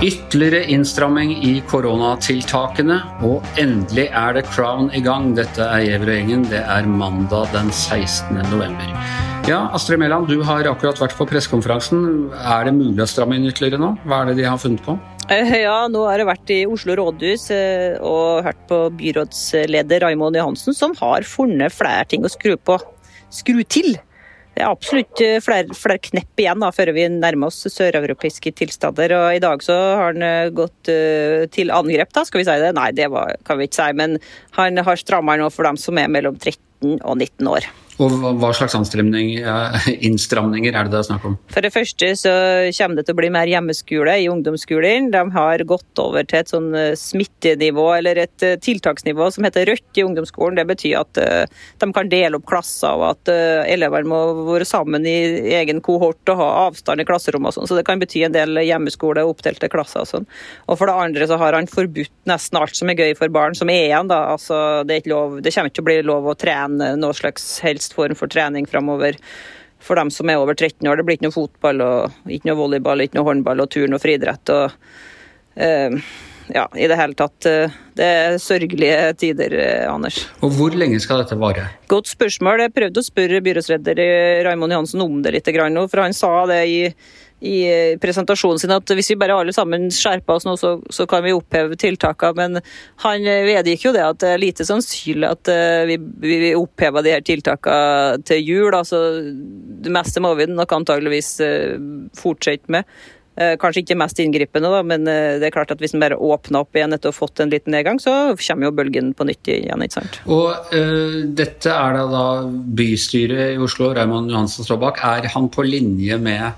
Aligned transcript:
Ytterligere 0.00 0.64
innstramming 0.72 1.34
i 1.44 1.58
koronatiltakene, 1.68 2.96
og 3.26 3.44
endelig 3.60 4.06
er 4.16 4.38
det 4.38 4.46
Crown 4.48 4.88
i 4.96 5.02
gang. 5.04 5.34
Dette 5.36 5.66
er 5.66 5.82
Gjever 5.84 6.14
Det 6.48 6.62
er 6.62 6.86
mandag 6.86 7.52
den 7.52 7.68
16. 7.70 8.38
november. 8.48 8.86
Ja, 9.48 9.68
Astrid 9.74 9.98
Mæland, 9.98 10.28
du 10.28 10.42
har 10.42 10.64
akkurat 10.64 11.00
vært 11.00 11.18
på 11.18 11.26
pressekonferansen. 11.26 12.30
Er 12.32 12.64
det 12.64 12.74
mulig 12.78 13.02
å 13.02 13.10
stramme 13.10 13.36
inn 13.36 13.50
ytterligere 13.50 13.82
nå? 13.82 13.96
Hva 14.06 14.22
er 14.22 14.30
det 14.30 14.36
de 14.40 14.48
har 14.48 14.56
funnet 14.56 14.80
på? 14.86 14.96
Eh, 15.30 15.60
ja, 15.62 15.84
nå 15.86 16.02
har 16.08 16.18
jeg 16.18 16.26
vært 16.26 16.50
i 16.50 16.60
Oslo 16.66 16.96
rådhus 16.98 17.44
eh, 17.54 17.94
og 18.02 18.42
hørt 18.42 18.62
på 18.66 18.78
byrådsleder 18.98 20.02
Raimond 20.02 20.34
Johansen, 20.34 20.74
som 20.74 20.96
har 20.98 21.26
funnet 21.28 21.70
flere 21.70 22.06
ting 22.10 22.26
å 22.26 22.30
skru 22.32 22.56
på. 22.58 22.80
Skru 23.30 23.60
til! 23.62 23.94
Det 24.50 24.64
er 24.64 24.72
absolutt 24.72 25.22
eh, 25.22 25.36
flere, 25.38 25.70
flere 25.78 26.02
knepp 26.02 26.42
igjen 26.42 26.64
da, 26.64 26.72
før 26.74 26.90
vi 26.96 27.06
nærmer 27.14 27.52
oss 27.52 27.62
søreuropeiske 27.70 28.50
tilstander. 28.58 29.14
og 29.20 29.36
I 29.36 29.44
dag 29.44 29.62
så 29.62 29.76
har 30.00 30.18
han 30.18 30.50
gått 30.56 30.90
uh, 30.90 31.46
til 31.54 31.70
angrep, 31.70 32.10
da, 32.16 32.26
skal 32.26 32.42
vi 32.42 32.48
si 32.48 32.58
det? 32.64 32.74
Nei, 32.74 32.90
det 32.98 33.06
var, 33.14 33.38
kan 33.46 33.60
vi 33.60 33.70
ikke 33.70 33.78
si. 33.78 33.88
Men 34.02 34.18
han 34.58 34.82
har 34.82 34.98
stramma 34.98 35.38
nå 35.38 35.46
for 35.54 35.70
dem 35.70 35.78
som 35.78 36.02
er 36.02 36.10
mellom 36.10 36.42
13 36.42 36.98
og 36.98 37.14
19 37.14 37.54
år. 37.54 37.70
Og 38.00 38.14
Hva 38.40 38.50
slags 38.56 38.76
innstramninger 38.76 40.72
er 40.72 40.86
det 40.86 40.92
det 40.94 41.00
er 41.00 41.06
snakk 41.10 41.26
om? 41.28 41.36
For 41.52 41.64
det 41.64 41.72
første 41.74 42.08
så 42.16 42.32
kommer 42.78 43.00
det 43.00 43.06
til 43.06 43.16
å 43.16 43.18
bli 43.20 43.30
mer 43.34 43.50
hjemmeskole 43.50 44.14
i 44.22 44.28
ungdomsskolen. 44.32 45.10
De 45.12 45.22
har 45.34 45.64
gått 45.68 46.00
over 46.00 46.24
til 46.24 46.40
et 46.40 46.52
sånn 46.52 46.70
eh, 46.76 46.96
smittenivå 46.98 47.86
eller 47.98 48.22
et 48.24 48.46
eh, 48.46 48.56
tiltaksnivå 48.62 49.28
som 49.34 49.44
heter 49.44 49.68
rødt 49.68 50.00
i 50.00 50.04
ungdomsskolen. 50.06 50.56
Det 50.56 50.66
betyr 50.70 50.96
at 51.02 51.20
eh, 51.20 51.60
de 51.82 51.90
kan 51.96 52.10
dele 52.12 52.40
opp 52.40 52.48
klasser 52.48 52.96
og 52.96 53.06
at 53.10 53.30
elevene 53.30 54.08
må 54.08 54.20
være 54.48 54.66
sammen 54.68 55.04
i 55.08 55.16
egen 55.60 55.82
kohort 55.84 56.32
og 56.32 56.40
ha 56.40 56.48
avstand 56.66 57.02
i 57.02 57.06
klasserommet 57.08 57.56
sånn. 57.56 57.68
Så 57.68 57.76
det 57.76 57.84
kan 57.88 58.00
bety 58.00 58.24
en 58.26 58.34
del 58.34 58.62
hjemmeskole 58.64 59.24
og 59.26 59.36
oppdelte 59.36 59.70
klasser 59.72 60.04
og 60.04 60.10
sånn. 60.10 60.28
Og 60.70 60.80
for 60.80 60.88
det 60.88 60.96
andre 61.04 61.28
så 61.28 61.38
har 61.40 61.56
han 61.58 61.68
forbudt 61.70 62.12
nesten 62.30 62.60
alt 62.60 62.76
som 62.78 62.90
er 62.92 63.00
gøy 63.00 63.14
for 63.18 63.32
barn, 63.34 63.56
som 63.58 63.70
er 63.72 63.90
igjen, 63.90 64.10
da. 64.10 64.22
Altså 64.32 64.82
det, 64.88 65.00
er 65.00 65.12
lov, 65.12 65.38
det 65.44 65.52
kommer 65.54 65.70
ikke 65.70 65.80
til 65.80 65.84
å 65.84 65.90
bli 65.90 65.98
lov 66.06 66.30
å 66.30 66.36
trene 66.38 66.92
noe 67.00 67.16
slags 67.16 67.46
helst 67.64 67.89
helst 67.90 67.94
form 67.94 68.14
for 68.14 68.28
trening 68.28 68.66
framover 68.66 69.16
for 69.80 69.96
dem 69.96 70.10
som 70.10 70.28
er 70.28 70.36
over 70.36 70.54
13 70.54 70.86
år. 70.86 70.96
Det 70.96 71.04
blir 71.04 71.16
ikke 71.16 71.28
noe 71.28 71.32
fotball, 71.32 71.80
og 71.80 72.10
ikke 72.28 72.50
noe 72.50 72.58
volleyball, 72.58 73.00
ikke 73.00 73.16
noe 73.16 73.28
håndball 73.30 73.60
og 73.60 73.70
turn 73.70 73.94
og 73.94 74.00
friidrett. 74.02 74.50
Og, 74.50 74.70
eh, 75.56 75.90
ja, 76.52 76.68
i 76.74 76.86
det 76.86 76.96
hele 76.98 77.14
tatt. 77.14 77.46
Uh, 77.46 77.70
det 77.94 78.04
er 78.04 78.36
sørgelige 78.42 79.14
tider, 79.16 79.54
uh, 79.54 79.94
Anders. 79.94 80.26
Og 80.42 80.50
Hvor 80.52 80.74
lenge 80.74 80.98
skal 81.00 81.22
dette 81.22 81.38
vare? 81.38 81.68
Godt 81.88 82.10
spørsmål. 82.10 82.60
Jeg 82.66 82.74
prøvde 82.74 83.00
å 83.00 83.06
spørre 83.06 83.40
byrådsleder 83.40 84.44
Raimond 84.44 84.72
Johansen 84.72 85.00
om 85.00 85.22
det 85.22 85.32
litt, 85.32 85.46
for 85.46 86.02
han 86.02 86.12
sa 86.12 86.46
det 86.50 86.66
i 86.66 86.80
i 87.40 87.60
eh, 87.64 87.98
presentasjonen 88.00 88.60
sin 88.60 88.72
at 88.74 88.92
hvis 88.96 89.12
vi 89.14 89.18
bare 89.20 89.36
alle 89.40 89.54
sammen 89.56 89.88
skjerper 89.94 90.36
oss 90.36 90.46
nå, 90.48 90.56
så, 90.60 90.74
så 90.92 91.06
kan 91.08 91.24
vi 91.24 91.34
oppheve 91.36 91.78
tiltakene. 91.80 92.36
Men 92.36 92.60
han 93.04 93.28
eh, 93.28 93.46
vedgikk 93.48 93.86
jo 93.88 93.94
det 93.96 94.04
at 94.04 94.20
det 94.22 94.34
er 94.34 94.42
lite 94.42 94.66
sannsynlig 94.68 95.30
at 95.30 95.52
eh, 95.52 95.84
vi, 95.88 95.96
vi 96.24 96.50
opphever 96.58 97.06
de 97.06 97.14
her 97.16 97.24
tiltakene 97.24 98.20
til 98.28 98.44
jul. 98.44 98.74
altså 98.76 99.00
Det 99.80 99.92
meste 99.92 100.20
må 100.22 100.34
vi 100.36 100.50
nok 100.50 100.76
antageligvis 100.80 101.38
fortsette 102.18 102.70
med. 102.72 102.88
Kanskje 103.40 103.80
ikke 103.80 103.96
mest 103.96 104.18
inngripende, 104.20 104.68
da, 104.68 104.80
men 104.84 105.06
det 105.06 105.46
er 105.46 105.52
klart 105.54 105.70
at 105.72 105.80
hvis 105.80 105.94
en 105.94 106.02
bare 106.02 106.18
åpner 106.18 106.60
opp 106.60 106.76
igjen 106.76 106.92
etter 106.92 107.08
å 107.08 107.14
ha 107.14 107.16
fått 107.16 107.40
en 107.40 107.52
liten 107.52 107.72
nedgang, 107.72 107.96
så 108.02 108.34
kommer 108.34 108.66
jo 108.66 108.74
bølgen 108.76 109.14
på 109.16 109.24
nytt 109.24 109.48
igjen. 109.48 109.84
ikke 109.86 109.96
sant? 109.96 110.18
Og 110.28 110.74
uh, 110.74 111.22
Dette 111.38 111.72
er 111.72 111.96
det 111.96 112.04
da 112.12 112.26
bystyret 112.82 113.54
i 113.54 113.62
Oslo, 113.62 113.94
Raymond 113.96 114.34
Johansen 114.34 114.66
står 114.66 114.82
bak. 114.82 115.00
Er 115.06 115.30
han 115.32 115.48
på 115.54 115.64
linje 115.64 116.18
med 116.20 116.50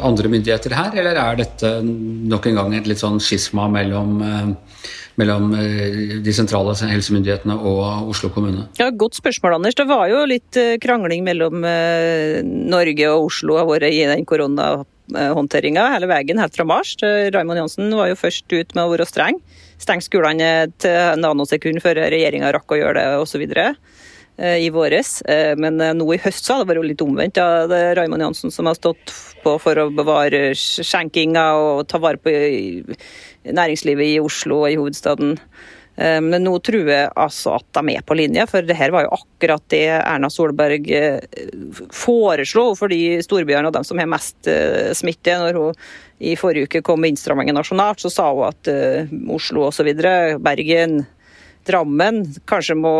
andre 0.00 0.30
myndigheter 0.32 0.74
her, 0.76 0.94
eller 1.00 1.18
er 1.18 1.40
dette 1.40 1.70
nok 1.84 2.48
en 2.48 2.60
gang 2.60 2.76
et 2.76 2.88
litt 2.88 3.00
sånn 3.00 3.20
skisma 3.22 3.66
mellom, 3.72 4.20
eh, 4.24 4.78
mellom 5.20 5.54
eh, 5.58 6.18
de 6.24 6.34
sentrale 6.34 6.74
helsemyndighetene 6.74 7.56
og 7.56 8.12
Oslo 8.12 8.30
kommune? 8.34 8.68
Ja, 8.80 8.90
Godt 8.90 9.18
spørsmål, 9.20 9.58
Anders. 9.58 9.76
Det 9.78 9.88
var 9.90 10.08
jo 10.12 10.24
litt 10.28 10.58
krangling 10.82 11.24
mellom 11.26 11.60
Norge 11.60 13.10
og 13.12 13.30
Oslo 13.30 13.58
har 13.60 13.68
vært 13.68 13.90
i 13.90 14.04
den 14.08 14.26
koronahåndteringa 14.28 15.90
hele 15.94 16.10
veien, 16.10 16.40
helt 16.40 16.56
fra 16.56 16.68
mars. 16.68 16.96
Raymond 17.00 17.64
Johnsen 17.64 17.92
var 17.96 18.10
jo 18.10 18.20
først 18.20 18.46
ut 18.52 18.74
med 18.76 18.84
å 18.84 18.92
være 18.94 19.08
streng. 19.08 19.40
Stenge 19.80 20.04
skolene 20.04 20.68
til 20.80 21.20
nanosekund 21.20 21.80
før 21.84 22.02
regjeringa 22.12 22.52
rakk 22.52 22.76
å 22.76 22.80
gjøre 22.80 23.00
det, 23.00 23.06
osv. 23.22 23.46
Eh, 24.40 24.56
i 24.56 24.70
våres. 24.70 25.22
Eh, 25.22 25.56
men 25.56 25.80
eh, 25.80 25.92
nå 25.92 26.06
i 26.14 26.20
høst 26.22 26.46
så 26.46 26.54
har 26.54 26.64
det 26.64 26.72
vært 26.72 26.86
litt 26.88 27.02
omvendt. 27.04 27.36
Ja. 27.36 27.66
Det 27.68 27.76
er 27.76 27.98
Raymond 27.98 28.24
Johansen 28.24 28.54
som 28.54 28.70
har 28.70 28.78
stått 28.78 29.12
på 29.44 29.52
for 29.60 29.76
å 29.82 29.90
bevare 29.92 30.54
skjenkinga 30.56 31.42
og 31.60 31.82
ta 31.90 32.00
vare 32.00 32.16
på 32.16 32.32
næringslivet 33.44 34.14
i 34.14 34.22
Oslo 34.22 34.62
og 34.62 34.70
i 34.70 34.78
hovedstaden. 34.80 35.36
Men 36.00 36.44
nå 36.46 36.54
tror 36.64 36.86
jeg 36.88 37.10
altså 37.18 37.58
at 37.58 37.66
de 37.76 37.92
er 37.92 38.04
på 38.06 38.14
linje, 38.16 38.46
for 38.48 38.64
det 38.64 38.76
her 38.78 38.92
var 38.94 39.04
jo 39.04 39.16
akkurat 39.18 39.64
det 39.72 39.82
Erna 39.98 40.30
Solberg 40.32 40.86
foreslo 41.92 42.70
for 42.78 42.88
de 42.88 43.18
storbyene 43.26 43.68
og 43.68 43.74
dem 43.74 43.84
som 43.84 44.00
har 44.00 44.08
mest 44.08 44.48
smitte. 44.96 45.34
Når 45.42 45.58
hun 45.58 45.82
i 46.24 46.36
forrige 46.40 46.70
uke 46.70 46.84
kom 46.86 47.02
med 47.02 47.12
innstramminger 47.12 47.58
nasjonalt, 47.58 48.00
så 48.00 48.12
sa 48.14 48.30
hun 48.32 48.46
at 48.48 48.70
Oslo 49.36 49.66
osv., 49.68 49.92
Bergen, 50.40 51.02
Drammen 51.70 52.22
kanskje 52.50 52.76
må 52.78 52.94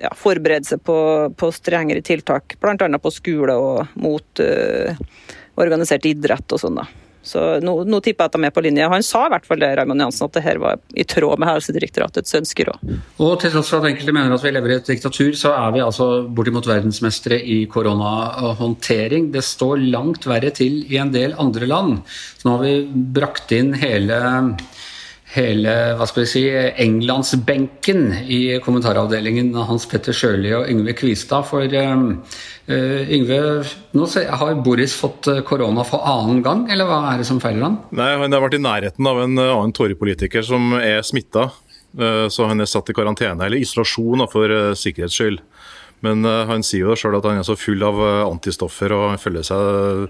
ja, 0.00 0.12
forberede 0.18 0.68
seg 0.68 0.82
på, 0.84 0.98
på, 1.38 1.52
strengere 1.54 2.04
tiltak, 2.04 2.58
bl.a. 2.60 2.98
på 3.00 3.14
skole 3.14 3.56
og 3.58 3.96
mot 4.00 4.44
uh, 4.44 4.92
organisert 5.60 6.06
idrett 6.10 6.54
og 6.54 6.62
sånn. 6.62 6.84
Så 7.24 7.40
nå, 7.64 7.72
nå, 7.88 7.98
tipper 8.04 8.26
jeg 8.26 8.30
at 8.30 8.34
de 8.36 8.46
er 8.46 8.52
på 8.52 8.62
linje. 8.66 8.88
Han 8.92 9.04
sa 9.04 9.22
i 9.24 9.30
hvert 9.32 9.46
fall 9.48 9.62
det, 9.62 9.70
Raymond 9.78 10.04
Jansen, 10.04 10.28
at 10.28 10.36
det 10.36 10.42
her 10.44 10.58
var 10.60 10.80
i 10.92 11.06
tråd 11.08 11.40
med 11.40 11.48
Helsedirektoratets 11.48 12.36
ønsker 12.36 12.68
òg. 12.74 12.82
Og 13.24 13.32
til 13.40 13.54
tross 13.54 13.70
for 13.72 13.80
at 13.80 13.88
enkelte 13.88 14.12
mener 14.12 14.34
at 14.36 14.44
vi 14.44 14.52
lever 14.52 14.74
i 14.74 14.76
et 14.76 14.90
diktatur, 14.92 15.30
så 15.40 15.54
er 15.56 15.72
vi 15.72 15.80
altså 15.84 16.08
bortimot 16.36 16.68
verdensmestere 16.68 17.40
i 17.40 17.62
koronahåndtering. 17.72 19.30
Det 19.32 19.44
står 19.46 19.86
langt 19.88 20.28
verre 20.28 20.52
til 20.54 20.82
i 20.92 21.00
en 21.00 21.14
del 21.16 21.32
andre 21.40 21.70
land. 21.70 22.02
Så 22.36 22.50
nå 22.50 22.58
har 22.58 22.66
vi 22.66 23.06
brakt 23.16 23.56
inn 23.56 23.72
hele 23.80 24.20
hele 25.34 25.72
hva 25.98 26.06
skal 26.08 26.24
vi 26.24 26.30
si, 26.30 26.42
englandsbenken 26.84 28.06
i 28.30 28.40
kommentaravdelingen. 28.64 29.52
Hans 29.68 29.86
Petter 29.90 30.14
Sjøli 30.16 30.52
og 30.56 30.68
Yngve 30.70 30.94
Kvistad. 30.98 31.46
For 31.48 31.66
uh, 31.66 33.02
Yngve, 33.16 33.40
nå 33.98 34.08
har 34.40 34.62
Boris 34.64 34.94
fått 34.96 35.28
eh, 35.28 35.42
korona 35.46 35.84
for 35.84 36.06
annen 36.08 36.40
gang, 36.44 36.64
eller 36.72 36.88
hva 36.88 37.02
er 37.10 37.20
det 37.20 37.28
som 37.28 37.42
feiler 37.42 37.66
han? 37.66 37.78
Nei, 37.92 38.14
Han 38.22 38.32
har 38.32 38.44
vært 38.46 38.56
i 38.56 38.62
nærheten 38.64 39.10
av 39.10 39.20
en 39.20 39.36
annen 39.36 39.74
Tory-politiker 39.76 40.46
som 40.46 40.72
er 40.80 41.02
smitta. 41.04 41.50
Så 41.94 42.48
han 42.50 42.58
er 42.58 42.66
satt 42.66 42.88
i 42.90 42.94
karantene, 42.96 43.46
eller 43.46 43.60
isolasjon 43.62 44.24
for 44.26 44.50
sikkerhets 44.74 45.14
skyld. 45.14 45.36
Men 46.02 46.26
han 46.26 46.64
sier 46.66 46.88
jo 46.88 46.96
sjøl 46.98 47.20
at 47.20 47.28
han 47.28 47.38
er 47.38 47.46
så 47.46 47.54
full 47.54 47.84
av 47.86 48.00
antistoffer 48.24 48.90
og 48.96 49.12
han 49.12 49.20
føler 49.22 49.46
seg 49.46 50.08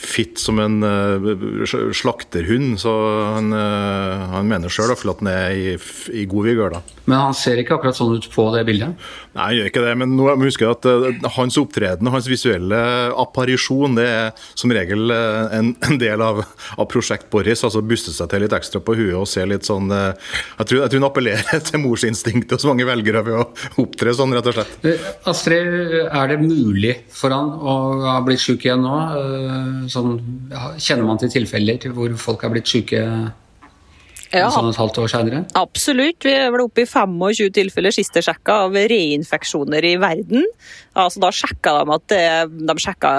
fitt 0.00 0.40
som 0.40 0.58
en 0.62 0.82
uh, 0.82 1.92
slakterhund. 1.92 2.78
Så 2.80 2.92
han, 3.34 3.52
uh, 3.52 4.26
han 4.34 4.48
mener 4.48 4.72
sjøl 4.72 4.92
at 4.94 5.04
han 5.04 5.30
er 5.30 5.54
i, 5.54 5.74
i 6.16 6.26
god 6.30 6.48
vigør. 6.48 6.76
da. 6.76 6.82
Men 7.10 7.24
han 7.26 7.36
ser 7.36 7.60
ikke 7.60 7.76
akkurat 7.76 7.98
sånn 7.98 8.14
ut 8.16 8.28
på 8.32 8.46
det 8.54 8.64
bildet? 8.68 9.08
Nei, 9.34 9.44
han 9.44 9.56
gjør 9.58 9.70
ikke 9.70 9.84
det. 9.84 9.94
Men 10.02 10.14
nå 10.16 10.28
må 10.30 10.48
huske 10.48 10.68
at 10.68 10.88
uh, 10.88 11.08
hans 11.36 11.58
opptreden 11.60 12.08
og 12.08 12.16
hans 12.16 12.30
visuelle 12.30 12.80
apparisjon 13.20 13.98
det 13.98 14.06
er 14.08 14.46
som 14.54 14.72
regel 14.74 15.12
en, 15.12 15.72
en, 15.74 15.98
del 16.00 16.22
av, 16.24 16.42
av 16.76 16.88
Prosjekt 16.90 17.30
Boris. 17.32 17.64
altså 17.66 17.82
Buste 17.84 18.14
seg 18.14 18.30
til 18.32 18.44
litt 18.44 18.56
ekstra 18.56 18.82
på 18.84 18.96
huet 18.98 19.18
og 19.18 19.28
se 19.28 19.42
litt 19.48 19.66
sånn 19.66 19.90
Jeg 19.90 20.66
tror, 20.68 20.82
jeg 20.82 20.92
tror 20.92 20.98
han 20.98 21.08
appellerer 21.08 21.62
til 21.68 21.82
morsinstinktet 21.82 22.56
hos 22.56 22.68
mange 22.68 22.86
velgere 22.88 23.24
ved 23.26 23.38
å 23.42 23.46
opptre 23.82 24.14
sånn, 24.16 24.34
rett 24.36 24.50
og 24.50 24.56
slett. 24.56 25.06
Astrid, 25.30 25.96
er 26.06 26.30
det 26.30 26.38
mulig 26.42 26.94
for 27.14 27.34
han 27.34 27.50
å 27.50 27.76
ha 28.06 28.18
blitt 28.24 28.42
syk 28.42 28.64
igjen 28.66 28.84
nå? 28.84 28.96
Sånn, 29.90 30.18
kjenner 30.78 31.06
man 31.06 31.20
til 31.20 31.32
tilfeller 31.32 31.90
hvor 31.94 32.16
folk 32.20 32.44
har 32.46 32.52
blitt 32.54 32.70
syke 32.70 33.04
ja, 34.30 34.46
sånn 34.52 34.68
et 34.70 34.78
halvt 34.78 34.98
år 35.02 35.10
senere? 35.10 35.40
Absolutt. 35.58 36.22
Vi 36.26 36.32
var 36.54 36.62
oppe 36.62 36.84
i 36.84 36.88
25 36.88 37.50
tilfeller 37.56 37.94
siste 37.94 38.22
sjekka 38.22 38.60
av 38.66 38.76
reinfeksjoner 38.78 39.86
i 39.88 39.96
verden. 40.00 40.44
Altså, 40.98 41.22
da 41.22 41.32
sjekka 41.34 41.72
de 41.80 41.96
at 41.96 42.14
de 42.50 42.76
sjekka 42.78 43.12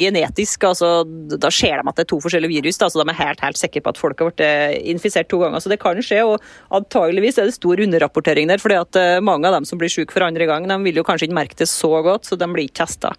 genetisk. 0.00 0.64
Altså, 0.70 1.04
da 1.36 1.50
ser 1.52 1.82
de 1.82 1.92
at 1.92 1.98
det 1.98 2.06
er 2.06 2.10
to 2.14 2.20
forskjellige 2.24 2.56
virus. 2.56 2.80
Da, 2.80 2.88
så 2.88 3.02
de 3.02 3.12
er 3.12 3.20
helt, 3.20 3.42
helt 3.44 3.60
sikre 3.60 3.84
på 3.84 3.92
at 3.92 4.00
folk 4.00 4.22
har 4.22 4.32
blitt 4.32 4.88
infisert 4.94 5.28
to 5.32 5.42
ganger. 5.42 5.60
Så 5.60 5.72
det 5.72 5.80
kan 5.82 6.00
skje. 6.04 6.22
og 6.24 6.40
Antageligvis 6.74 7.40
er 7.40 7.50
det 7.50 7.58
stor 7.58 7.84
underrapportering 7.84 8.48
der. 8.48 8.62
fordi 8.62 8.80
at 8.80 9.00
eh, 9.00 9.20
mange 9.24 9.50
av 9.50 9.58
dem 9.58 9.68
som 9.68 9.80
blir 9.80 9.92
syke 9.92 10.16
for 10.16 10.24
andre 10.24 10.48
gang, 10.48 10.68
de 10.70 10.80
vil 10.86 11.02
jo 11.02 11.06
kanskje 11.06 11.28
ikke 11.28 11.40
merke 11.42 11.60
det 11.60 11.68
så 11.68 11.92
godt, 12.04 12.24
så 12.24 12.40
de 12.40 12.48
blir 12.48 12.70
ikke 12.70 12.80
testa. 12.86 13.12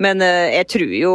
Men 0.00 0.24
eh, 0.24 0.56
jeg 0.56 0.72
tror 0.72 0.96
jo 0.96 1.14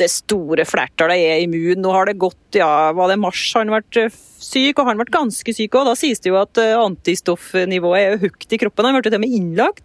det 0.00 0.08
store 0.12 0.66
flertallet 0.68 1.22
er 1.32 1.42
immun. 1.44 1.80
Nå 1.82 1.92
har 1.94 2.08
det 2.08 2.20
gått, 2.20 2.40
ja, 2.58 2.92
var 2.96 3.12
det 3.12 3.20
mars 3.22 3.42
han 3.56 3.72
ble 3.72 4.08
syk, 4.44 4.78
og 4.78 4.90
han 4.90 5.00
ble 5.00 5.08
ganske 5.12 5.54
syk 5.56 5.78
òg. 5.78 5.88
Da 5.88 5.94
sies 5.98 6.22
det 6.22 6.32
jo 6.32 6.40
at 6.40 6.60
eh, 6.60 6.74
antistoffnivået 6.78 8.02
er 8.02 8.20
høyt 8.22 8.52
i 8.52 8.60
kroppen. 8.60 8.88
Han 8.88 8.98
ble 8.98 9.06
til 9.06 9.18
og 9.18 9.24
med 9.24 9.38
innlagt. 9.38 9.84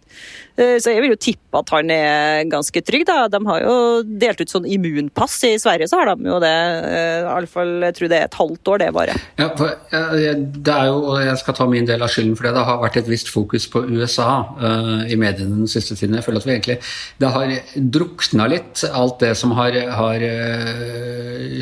Eh, 0.58 0.76
så 0.82 0.90
jeg 0.90 1.04
vil 1.04 1.14
jo 1.14 1.20
tippe 1.22 1.60
at 1.60 1.70
han 1.72 1.90
er 1.94 2.42
ganske 2.50 2.82
trygg. 2.82 3.06
Da. 3.08 3.28
De 3.30 3.40
har 3.46 3.62
jo 3.62 3.74
delt 4.04 4.42
ut 4.42 4.52
sånn 4.52 4.66
immunpass. 4.68 5.36
I 5.46 5.54
Sverige 5.62 5.88
så 5.90 6.00
har 6.00 6.10
de 6.10 6.28
jo 6.28 6.40
det. 6.42 6.54
Eh, 6.88 7.28
Iallfall 7.28 7.86
jeg 7.86 7.98
tror 7.98 8.12
det 8.12 8.18
er 8.18 8.26
et 8.26 8.38
halvt 8.40 8.72
år, 8.72 8.82
det 8.82 8.90
bare. 8.96 9.16
Ja, 9.38 9.48
det 9.54 10.74
er 10.74 10.90
jo, 10.90 10.98
og 11.12 11.22
Jeg 11.28 11.38
skal 11.42 11.56
ta 11.58 11.66
min 11.70 11.86
del 11.86 12.02
av 12.02 12.10
skylden 12.12 12.34
for 12.38 12.48
det. 12.48 12.54
Det 12.58 12.66
har 12.68 12.82
vært 12.82 13.00
et 13.02 13.10
visst 13.10 13.30
fokus 13.32 13.68
på 13.70 13.84
USA 13.86 14.30
uh, 14.58 15.02
i 15.08 15.16
mediene 15.18 15.60
den 15.60 15.70
siste 15.70 15.96
tiden. 15.98 16.16
Jeg 16.18 16.24
føler 16.26 16.42
at 16.42 16.48
vi 16.48 16.54
egentlig, 16.54 16.78
Det 17.20 17.30
har 17.34 17.52
drukna 17.98 18.48
litt, 18.50 18.82
alt 18.88 19.18
det 19.22 19.34
som 19.38 19.52
har, 19.58 19.76
har 19.98 20.24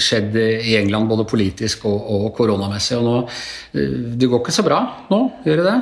skjedd 0.02 0.37
i 0.38 0.76
England, 0.78 1.08
både 1.10 1.26
politisk 1.28 1.87
og, 1.90 1.98
og 2.16 2.28
koronamessig. 2.37 2.86
Og 2.94 3.05
nå, 3.06 3.19
det 3.73 4.31
går 4.31 4.43
ikke 4.44 4.55
så 4.55 4.65
bra 4.67 4.81
nå, 5.11 5.21
gjør 5.47 5.62
det 5.62 5.69
det? 5.69 5.77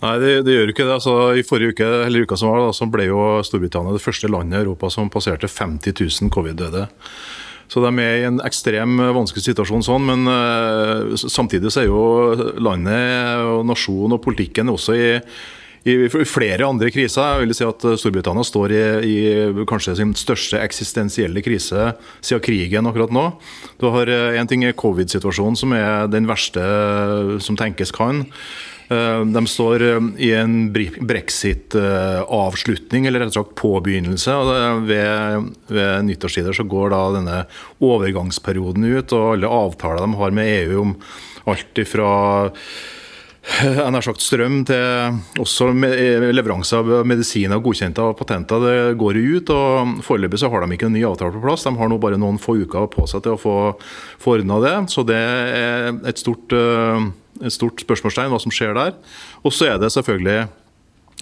Nei, 0.00 0.14
det, 0.20 0.30
det 0.46 0.54
gjør 0.54 0.72
ikke 0.72 0.86
det. 0.86 0.96
Altså, 0.96 1.14
I 1.36 1.44
forrige 1.44 1.74
uke 1.74 1.88
eller 2.06 2.24
uka 2.24 2.38
som 2.40 2.52
var, 2.52 2.62
da, 2.64 2.72
så 2.76 2.88
ble 2.88 3.10
jo 3.10 3.20
Storbritannia 3.44 3.96
det 3.96 4.04
første 4.04 4.30
landet 4.32 4.56
i 4.58 4.64
Europa 4.64 4.88
som 4.92 5.12
passerte 5.12 5.50
50 5.50 5.92
000 6.00 6.32
covid-døde. 6.32 6.86
Så 7.70 7.82
de 7.84 7.90
er 8.02 8.16
i 8.18 8.26
en 8.26 8.40
ekstrem 8.42 8.96
vanskelig 9.14 9.44
situasjon 9.44 9.84
sånn, 9.86 10.08
men 10.08 10.26
uh, 10.26 11.14
samtidig 11.20 11.70
så 11.70 11.84
er 11.84 11.90
jo 11.90 12.54
landet 12.58 13.44
og 13.46 13.62
nasjonen 13.68 14.16
og 14.16 14.24
politikken 14.24 14.72
også 14.72 14.96
i, 14.98 15.10
i 15.88 15.94
flere 16.08 16.66
andre 16.66 16.90
kriser. 16.92 17.38
Jeg 17.38 17.44
vil 17.44 17.56
si 17.56 17.66
at 17.66 17.86
Storbritannia 18.00 18.44
står 18.46 18.74
i, 18.74 18.82
i 19.06 19.64
kanskje 19.68 19.96
sin 20.00 20.14
største 20.18 20.60
eksistensielle 20.60 21.42
krise 21.44 21.92
siden 22.20 22.44
krigen 22.44 22.90
akkurat 22.90 23.14
nå. 23.14 23.26
Du 23.80 23.88
har 23.94 24.10
Én 24.10 24.44
uh, 24.44 24.50
ting 24.50 24.64
er 24.66 24.76
covid-situasjonen, 24.76 25.56
som 25.56 25.72
er 25.76 26.10
den 26.10 26.28
verste 26.28 26.64
som 27.44 27.58
tenkes 27.58 27.94
kan. 27.94 28.26
Eh, 28.90 29.24
de 29.24 29.46
står 29.46 29.82
eh, 29.86 30.00
i 30.26 30.32
en 30.34 30.72
brexit-avslutning, 30.74 33.06
eller 33.06 33.20
rett 33.22 33.30
og 33.30 33.36
slett 33.38 33.54
påbegynnelse. 33.60 34.32
og 34.34 34.46
Ved, 34.88 35.44
ved 35.70 36.04
nyttårstider 36.08 36.52
så 36.56 36.64
går 36.66 36.90
da 36.94 37.02
denne 37.14 37.38
overgangsperioden 37.86 38.84
ut, 38.90 39.12
og 39.14 39.36
alle 39.36 39.54
avtaler 39.60 40.00
de 40.02 40.10
har 40.22 40.30
med 40.34 40.50
EU 40.56 40.74
om 40.82 40.90
alt 41.50 41.74
ifra 41.80 42.10
jeg 43.64 43.76
har 43.80 44.04
sagt 44.04 44.20
strøm 44.20 44.58
til 44.68 45.40
også 45.40 45.70
leveranse 45.72 46.76
av 46.76 46.90
medisiner 47.08 47.56
og 47.56 47.70
godkjente 47.70 48.04
av 48.04 48.12
patenter. 48.18 48.60
Det 48.60 48.98
går 49.00 49.16
ut, 49.16 49.52
og 49.54 50.02
Foreløpig 50.04 50.42
så 50.42 50.50
har 50.52 50.64
de 50.64 50.76
ikke 50.76 50.90
en 50.90 50.96
ny 50.96 51.06
avtale 51.08 51.32
på 51.32 51.40
plass. 51.46 51.64
De 51.64 51.72
har 51.78 51.88
nå 51.88 51.96
bare 52.02 52.20
noen 52.20 52.40
få 52.40 52.58
uker 52.60 52.90
på 52.92 53.06
seg 53.08 53.24
til 53.24 53.38
å 53.38 53.40
få, 53.40 53.56
få 54.20 54.36
ordna 54.36 54.60
det. 54.64 54.74
Så 54.92 55.06
det 55.08 55.16
er 55.16 55.88
et 56.10 56.20
stort 56.20 56.52
uh, 56.52 57.00
et 57.40 57.54
stort 57.54 57.80
spørsmålstegn 57.80 58.32
hva 58.32 58.40
som 58.42 58.52
skjer 58.52 58.74
der. 58.76 58.96
Og 59.40 59.54
så 59.56 59.70
er 59.70 59.80
det 59.80 59.92
selvfølgelig 59.94 60.50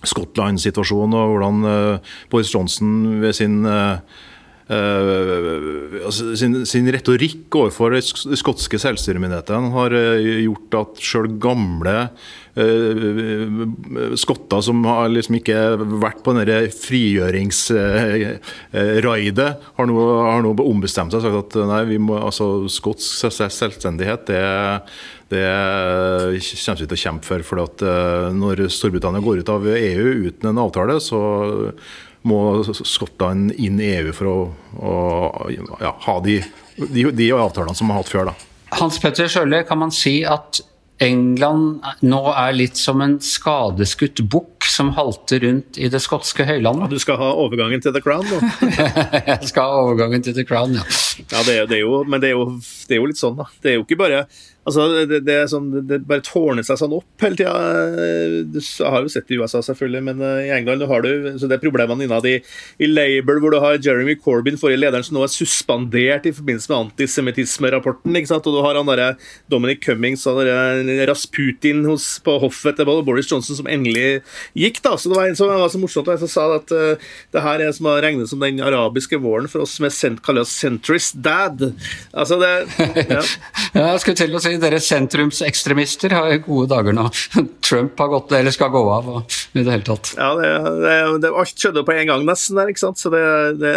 Skottland-situasjonen 0.09 1.15
og 1.19 1.35
hvordan 1.35 1.63
uh, 1.67 2.17
Boris 2.33 2.51
Johnson 2.55 3.21
ved 3.23 3.39
sin 3.39 3.63
sin, 6.37 6.67
sin, 6.69 6.85
retorikk 6.93 7.49
overfor 7.57 7.97
de 7.97 8.05
skotske 8.37 8.77
selvstyremyndighetene 8.83 9.71
har 9.73 9.89
uh, 9.97 10.21
gjort 10.45 10.75
at 10.83 11.01
sjøl 11.01 11.25
gamle 11.41 12.13
uh, 12.13 13.65
skotter 14.21 14.61
som 14.67 14.85
har 14.85 15.09
liksom 15.15 15.41
ikke 15.41 15.57
vært 16.03 16.21
på 16.21 16.37
denne 16.37 16.69
frigjøringsraidet, 16.77 19.49
har, 19.81 19.89
har 19.89 20.45
nå 20.45 20.53
ombestemt 20.67 21.17
seg 21.17 21.23
og 21.23 21.25
sagt 21.25 21.41
at 21.47 21.57
nei, 21.73 21.89
vi 21.95 21.99
må, 22.03 22.21
altså, 22.21 22.69
skotsk 22.69 23.33
selvstendighet 23.33 24.29
det 24.29 24.45
det 25.29 25.45
kommer 26.41 26.81
vi 26.81 26.89
til 26.89 26.97
å 26.97 27.03
kjempe 27.03 27.29
for. 27.29 27.45
for 27.45 27.65
at 27.67 27.85
eh, 27.85 28.29
Når 28.33 28.65
Storbritannia 28.73 29.25
går 29.25 29.43
ut 29.43 29.53
av 29.53 29.67
EU 29.69 30.13
uten 30.29 30.51
en 30.51 30.63
avtale, 30.65 30.99
så 31.05 31.21
må 32.29 32.41
Skottland 32.77 33.55
inn 33.57 33.81
i 33.81 33.93
EU 33.99 34.15
for 34.17 34.31
å, 34.31 34.39
å 34.79 34.95
ja, 35.53 35.93
ha 36.07 36.17
de, 36.25 36.41
de, 36.79 37.09
de, 37.11 37.31
avtalene 37.35 37.77
som 37.79 37.89
man 37.89 37.99
har 37.99 38.05
hatt 38.05 38.13
før. 38.13 38.31
Da. 38.31 38.49
Hans 38.79 39.01
Petter 39.03 39.31
Sjøle, 39.33 39.63
kan 39.69 39.81
man 39.81 39.95
si 39.95 40.21
at 40.29 40.61
England 41.03 41.85
nå 42.03 42.21
er 42.33 42.57
litt 42.57 42.79
som 42.79 43.03
en 43.05 43.19
skadeskutt 43.23 44.25
bukk 44.31 44.67
som 44.69 44.91
halter 44.97 45.45
rundt 45.47 45.79
i 45.79 45.91
det 45.91 46.01
skotske 46.03 46.47
høylandet? 46.49 46.89
Ja, 46.89 46.91
du 46.91 47.03
skal 47.03 47.21
ha 47.23 47.31
overgangen 47.39 47.83
til 47.85 47.95
The 47.95 48.03
Crown, 48.03 48.27
nå? 48.27 48.41
Jeg 49.31 49.53
skal 49.53 49.71
ha 49.71 49.85
overgangen 49.87 50.27
til 50.27 50.35
The 50.37 50.47
Crown, 50.49 50.75
ja. 50.79 50.87
Ja 51.19 51.43
det 51.47 51.59
det 51.71 51.81
er 51.81 51.83
jo, 51.85 52.05
men 52.09 52.23
det 52.23 52.31
er 52.31 52.39
jo, 52.39 52.47
det 52.89 52.97
er 52.97 53.03
jo 53.03 53.11
litt 53.11 53.21
sånn, 53.21 53.39
da. 53.39 53.49
Det 53.63 53.73
er 53.73 53.79
jo 53.79 53.87
ikke 53.87 54.01
bare 54.01 54.27
Altså, 54.69 54.85
det, 55.09 55.23
det, 55.25 55.37
sånn, 55.49 55.69
bare 56.05 56.21
tårner 56.25 56.67
seg 56.67 56.77
sånn 56.81 56.93
opp 56.99 57.25
hele 57.25 57.39
tida. 57.39 57.53
Du 58.53 58.59
har 58.85 59.05
jo 59.05 59.13
sett 59.13 59.29
det 59.29 59.37
i 59.37 59.41
USA, 59.41 59.63
selvfølgelig, 59.65 60.03
men 60.05 60.21
uh, 60.21 60.43
i 60.45 60.51
England 60.53 60.85
har 60.91 61.05
du 61.05 61.29
så 61.41 61.49
det 61.49 61.57
er 61.57 61.63
problemene 61.63 62.05
innad 62.05 62.27
i, 62.29 62.35
i 62.83 62.89
Labour, 62.91 63.41
hvor 63.41 63.55
du 63.55 63.59
har 63.63 63.79
Jeremy 63.81 64.19
Corbyn, 64.21 64.59
forrige 64.61 64.83
lederen, 64.83 65.07
som 65.07 65.17
nå 65.17 65.23
er 65.25 65.33
suspendert 65.33 66.29
i 66.29 66.35
forbindelse 66.37 66.69
med 66.73 66.81
antisemittismerapporten. 66.83 68.19
ikke 68.21 68.33
sant? 68.33 68.49
Og 68.51 68.59
du 68.59 68.61
har 68.67 68.77
han 68.77 68.91
der 68.91 69.17
Dominic 69.49 69.81
Cummings 69.87 70.27
og 70.29 70.43
Rasputin 71.09 71.87
hos, 71.89 72.11
på 72.25 72.37
hoffet 72.43 72.77
til 72.77 72.93
Boris 73.07 73.31
Johnson, 73.31 73.57
som 73.57 73.73
endelig 73.73 74.21
gikk. 74.59 74.83
da, 74.85 74.99
så 74.99 75.09
Det 75.09 75.17
var 75.17 75.31
en 75.31 75.39
som 75.39 75.49
var 75.49 75.73
så 75.73 75.81
morsomt 75.81 76.13
Og 76.13 76.21
som 76.27 76.33
sa 76.35 76.45
at 76.59 76.77
uh, 76.77 77.09
det 77.33 77.47
her 77.47 77.65
er 77.65 77.73
som 77.73 77.89
å 77.89 77.97
regne 78.05 78.29
som 78.29 78.45
den 78.45 78.61
arabiske 78.61 79.17
våren 79.23 79.49
for 79.49 79.65
oss 79.65 79.79
som 79.79 79.89
er 79.89 79.97
sent, 79.97 80.21
oss 80.29 80.53
centrist 80.61 81.08
dad. 81.13 81.65
Altså 82.13 82.39
det, 82.41 82.53
ja. 83.09 83.23
ja, 83.75 83.85
jeg 83.93 84.03
skulle 84.03 84.19
til 84.21 84.37
å 84.37 84.43
si 84.43 84.55
dere 84.61 84.81
sentrumsekstremister 84.83 86.15
har 86.17 86.37
gode 86.45 86.69
dager 86.73 86.97
nå. 86.97 87.09
Trump 87.69 87.99
har 88.01 88.13
gått, 88.13 88.33
eller 88.39 88.55
skal 88.55 88.73
gå 88.73 88.83
av 88.93 89.09
og, 89.13 89.39
i 89.53 89.63
det 89.63 89.73
hele 89.73 89.87
tatt. 89.87 90.13
Ja, 90.19 90.31
det, 90.39 90.51
det, 90.83 90.97
det, 91.25 91.33
alt 91.43 91.65
skjedde 91.65 91.85
på 91.87 91.95
en 91.95 92.11
gang 92.13 92.27
nesten 92.29 92.59
der, 92.59 92.73
ikke 92.73 92.85
sant. 92.85 93.01
Så 93.01 93.13
det, 93.13 93.23
det, 93.63 93.75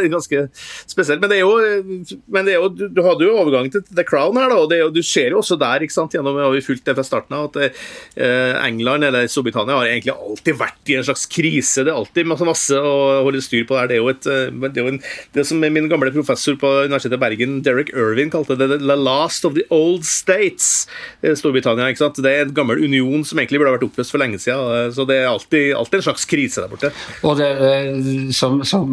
er 0.00 0.08
ganske 0.12 0.46
spesielt. 0.90 1.22
Men 1.22 1.32
det 1.32 1.40
er 1.40 1.44
jo, 1.44 2.14
men 2.32 2.48
det 2.48 2.56
er 2.56 2.60
jo 2.60 2.70
du, 2.72 2.86
du, 2.88 3.02
hadde 3.06 3.28
jo 3.28 3.36
overgang 3.42 3.70
til 3.72 3.84
The 3.90 4.06
Crown 4.06 4.38
her, 4.40 4.50
da, 4.52 4.60
og 4.64 4.74
jo, 4.74 4.90
du 4.94 5.02
ser 5.04 5.34
jo 5.34 5.42
også 5.42 5.58
der, 5.60 5.84
ikke 5.84 5.96
sant, 5.96 6.16
gjennom 6.16 6.38
har 6.40 6.52
vi 6.54 6.64
fulgt 6.64 6.86
det 6.88 6.96
fra 6.98 7.06
starten 7.06 7.36
av, 7.36 7.50
at 7.50 7.60
eh, 7.64 8.54
England 8.64 9.08
eller 9.08 9.28
Storbritannia 9.30 9.78
har 9.78 9.90
egentlig 9.90 10.14
alltid 10.14 10.58
vært 10.60 10.92
i 10.92 10.98
en 10.98 11.06
slags 11.06 11.26
krise. 11.30 11.84
Det 11.84 11.92
er 11.92 11.98
alltid 11.98 12.28
masse, 12.30 12.48
masse 12.48 12.80
å 12.80 12.94
holde 13.26 13.42
styr 13.44 13.66
på 13.68 13.76
der. 13.78 13.90
Det 13.90 13.98
er 13.98 14.02
jo 14.02 14.10
et, 14.12 14.28
eh, 14.30 14.50
det, 14.64 14.72
er 14.74 14.88
jo 14.88 14.94
en, 14.94 15.00
det 15.36 15.46
som 15.48 15.62
min 15.64 15.90
gamle 15.90 16.12
professor 16.14 16.58
på 16.60 16.73
Universitetet 16.84 17.18
i 17.18 17.22
Bergen, 17.22 17.56
Derek 17.64 17.92
Irvin, 17.94 18.30
kalte 18.32 18.56
det 18.58 18.80
the 18.80 18.96
last 18.96 19.44
of 19.44 19.54
the 19.54 19.64
old 19.70 20.04
States, 20.08 20.86
eh, 21.22 21.34
Storbritannia. 21.38 21.88
ikke 21.88 22.02
sant? 22.02 22.20
Det 22.22 22.32
er 22.32 22.46
en 22.46 22.54
gammel 22.54 22.82
union 22.84 23.24
som 23.24 23.38
egentlig 23.38 23.60
burde 23.62 23.76
vært 23.76 23.86
oppløst 23.88 24.14
for 24.14 24.22
lenge 24.22 24.40
siden. 24.42 24.88
Eh, 24.88 24.90
så 24.94 25.06
det 25.08 25.20
er 25.22 25.30
alltid, 25.30 25.74
alltid 25.78 26.00
en 26.00 26.06
slags 26.08 26.28
krise 26.30 26.64
der 26.64 26.72
borte. 26.72 26.92
Og 27.22 27.38
det, 27.38 27.50
eh, 27.70 28.30
som, 28.34 28.62
som 28.64 28.90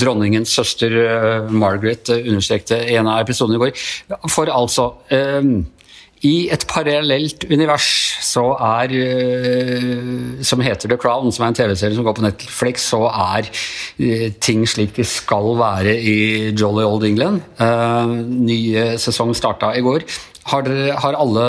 dronningens 0.00 0.52
søster 0.54 0.92
Margaret 1.50 2.08
understrekte 2.14 2.80
i 2.88 2.98
en 2.98 3.08
av 3.10 3.22
episodene 3.24 3.58
i 3.58 3.64
går, 3.66 3.72
for 4.30 4.50
altså 4.52 4.92
i 6.24 6.48
et 6.52 6.64
parallelt 6.70 7.44
univers 7.50 7.86
så 8.24 8.44
er 8.56 8.92
Som 10.44 10.62
heter 10.64 10.88
The 10.88 10.98
Crown, 11.00 11.32
som 11.32 11.44
er 11.44 11.52
en 11.52 11.58
TV-serie 11.58 11.96
som 11.96 12.06
går 12.06 12.16
på 12.16 12.24
Netflix, 12.24 12.86
så 12.92 13.02
er 13.10 13.50
ting 14.44 14.64
slik 14.68 14.94
de 14.96 15.04
skal 15.08 15.52
være 15.58 15.94
i 16.00 16.16
Jolly 16.56 16.86
Old 16.86 17.04
England. 17.06 17.42
Nye 18.34 18.86
sesong 19.00 19.34
starta 19.36 19.74
i 19.76 19.84
går. 19.84 20.06
Har, 20.50 20.64
dere, 20.66 20.96
har 21.00 21.16
alle 21.16 21.44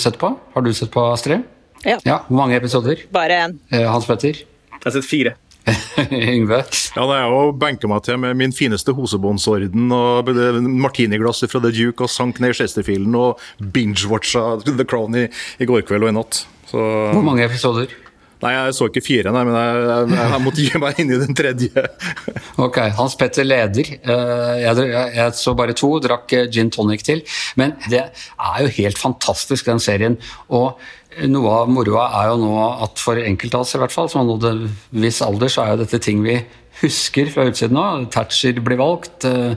sett 0.00 0.18
på? 0.20 0.32
Har 0.54 0.64
du 0.64 0.72
sett 0.76 0.92
på, 0.92 1.04
Astrid? 1.12 1.44
Ja. 1.84 1.98
ja. 2.04 2.18
Hvor 2.28 2.40
mange 2.42 2.58
episoder? 2.58 3.04
Bare 3.14 3.44
én. 3.46 3.58
Hans 3.88 4.08
Petter? 4.08 4.42
Jeg 4.42 4.84
har 4.84 4.94
sett 4.94 5.08
fire. 5.08 5.36
Yngve? 6.34 6.62
Ja, 6.96 7.04
da 7.04 7.20
jeg 7.20 7.36
òg 7.36 7.54
benka 7.60 7.90
meg 7.90 8.04
til 8.06 8.18
med 8.22 8.36
min 8.40 8.54
fineste 8.56 8.94
hosebåndsorden 8.96 9.92
og 9.94 10.30
martiniglasset 10.68 11.52
fra 11.52 11.62
The 11.64 11.72
Duke 11.74 12.06
og 12.06 12.12
sank 12.12 12.40
ned 12.42 12.54
i 12.54 12.60
Chesterfielden 12.62 13.16
og 13.18 13.42
binge-watcha 13.60 14.44
The 14.64 14.86
Crown 14.88 15.16
i, 15.18 15.28
i, 15.58 15.68
går 15.68 15.86
kveld 15.88 16.08
og 16.08 16.12
i 16.12 16.18
natt. 16.18 16.44
Så... 16.68 16.78
Hvor 17.12 17.24
mange 17.24 17.44
episoder? 17.46 17.92
Nei, 18.38 18.52
Jeg 18.54 18.74
så 18.76 18.86
ikke 18.86 19.02
fire, 19.02 19.32
nei, 19.34 19.40
men 19.48 19.56
jeg, 19.56 19.78
jeg, 19.88 20.18
jeg 20.18 20.42
måtte 20.44 20.62
gi 20.66 20.80
meg 20.82 21.00
inn 21.02 21.10
i 21.10 21.18
den 21.18 21.34
tredje. 21.38 21.86
ok, 22.66 22.78
Hans 22.94 23.16
Petter 23.18 23.46
leder. 23.46 23.90
Eh, 23.98 24.52
jeg, 24.62 24.84
jeg, 25.16 25.32
så 25.34 25.56
bare 25.58 25.74
to, 25.78 25.90
drakk 26.04 26.36
eh, 26.38 26.46
gin 26.54 26.70
tonic 26.74 27.02
til. 27.06 27.24
Men 27.58 27.74
det 27.90 28.04
er 28.04 28.60
jo 28.62 28.70
helt 28.78 29.00
fantastisk, 29.00 29.66
den 29.66 29.82
serien. 29.82 30.20
Og 30.54 30.78
noe 31.26 31.56
av 31.62 31.70
moroa 31.72 32.06
er 32.20 32.30
jo 32.30 32.38
nå 32.44 32.54
at 32.84 33.02
for 33.02 33.18
enkelte 33.18 33.58
av 33.58 33.66
oss, 33.66 33.74
i 33.74 33.82
hvert 33.82 33.94
fall, 33.94 34.08
som 34.10 34.22
har 34.22 34.28
nådd 34.30 34.48
en 34.48 34.64
viss 35.02 35.20
alder, 35.24 35.50
så 35.50 35.64
er 35.64 35.74
jo 35.74 35.82
dette 35.82 36.02
ting 36.04 36.22
vi 36.24 36.38
husker 36.82 37.30
fra 37.32 37.46
utsiden 37.48 37.76
nå. 37.76 37.86
Thatcher 38.12 38.60
blir 38.64 38.78
valgt, 38.80 39.26
eh, 39.26 39.54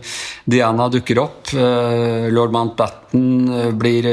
Diana 0.49 0.87
dukker 0.89 1.21
opp, 1.21 1.53
eh, 1.53 2.29
lord 2.33 2.53
Mountbatten 2.55 3.25
eh, 3.57 3.71
blir, 3.71 4.07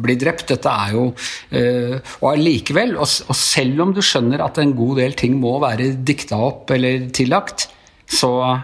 blir 0.00 0.20
drept. 0.20 0.48
Dette 0.48 0.72
er 0.72 0.94
jo 0.96 1.12
Og 2.20 2.28
allikevel, 2.32 2.96
og 2.98 3.06
selv 3.06 3.80
om 3.82 3.92
du 3.94 4.00
skjønner 4.04 4.40
at 4.44 4.58
en 4.58 4.74
god 4.76 4.98
del 4.98 5.12
ting 5.18 5.36
må 5.40 5.58
være 5.62 5.92
dikta 6.04 6.36
opp 6.36 6.70
eller 6.70 7.08
tillagt, 7.14 7.68
så 8.06 8.58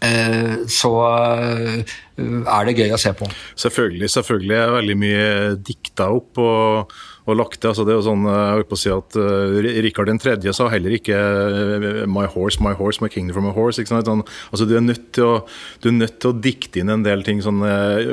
så 0.00 0.90
er 1.04 2.68
det 2.68 2.76
gøy 2.78 2.94
å 2.96 3.00
se 3.00 3.12
på. 3.16 3.28
Selvfølgelig. 3.60 4.08
Selvfølgelig 4.14 4.56
er 4.56 4.76
veldig 4.78 4.96
mye 5.02 5.30
dikta 5.60 6.08
opp. 6.16 6.40
og 6.40 6.94
og 7.30 7.36
lagt 7.38 7.60
det. 7.60 7.70
Altså, 7.70 7.84
det 7.86 7.94
er 7.94 7.98
jo 8.00 8.06
sånn, 8.06 8.24
jeg 8.26 8.60
vil 8.60 8.68
på 8.70 8.76
å 8.76 8.80
si 8.80 8.92
at 8.92 9.18
uh, 9.20 9.58
Rikard 9.84 10.12
3. 10.22 10.54
sa 10.56 10.68
heller 10.72 10.96
ikke 10.96 11.18
'my 12.08 12.26
horse, 12.32 12.62
my 12.64 12.72
horse, 12.74 13.02
my 13.02 13.10
kingdom 13.12 13.36
from 13.36 13.46
my 13.46 13.54
horse'. 13.54 13.78
Ikke 13.78 13.94
sant? 13.94 14.08
Sånn, 14.08 14.24
altså, 14.50 14.66
du, 14.66 14.76
er 14.76 14.84
nødt 14.84 15.12
til 15.16 15.28
å, 15.28 15.34
du 15.82 15.90
er 15.90 15.98
nødt 16.00 16.18
til 16.20 16.32
å 16.32 16.40
dikte 16.48 16.82
inn 16.82 16.90
en 16.90 17.06
del 17.06 17.22
ting. 17.26 17.42
Sånn, 17.44 17.62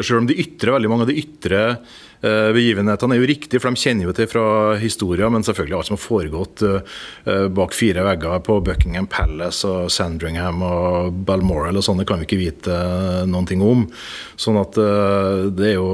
selv 0.02 0.22
om 0.22 0.30
de 0.30 0.38
ytre, 0.38 0.76
veldig 0.76 0.92
mange 0.92 1.08
av 1.08 1.12
de 1.12 1.22
ytre 1.24 1.64
Eh, 1.68 2.07
begivenhetene 2.22 3.16
er 3.16 3.22
jo 3.22 3.30
riktige, 3.30 3.62
for 3.62 3.74
de 3.74 3.82
kjenner 3.82 4.08
jo 4.08 4.14
til 4.18 4.30
fra 4.32 4.46
historien, 4.82 5.32
men 5.34 5.46
selvfølgelig 5.46 5.78
alt 5.78 5.90
som 5.90 5.98
har 5.98 6.04
foregått 6.04 6.64
eh, 6.66 7.44
bak 7.54 7.76
fire 7.78 8.06
vegger 8.08 8.42
på 8.48 8.60
Buckingham 8.66 9.10
Palace 9.12 9.68
og 9.70 9.92
Sandringham 9.94 10.64
og 10.66 11.20
Balmoral 11.28 11.78
og 11.78 11.86
sånne, 11.86 12.08
kan 12.08 12.22
vi 12.22 12.28
ikke 12.30 12.42
vite 12.42 12.74
eh, 12.74 13.28
noen 13.30 13.50
ting 13.50 13.62
om. 13.66 13.86
Sånn 14.38 14.58
at 14.62 14.78
det 14.78 15.70
er 15.72 15.78
jo, 15.78 15.92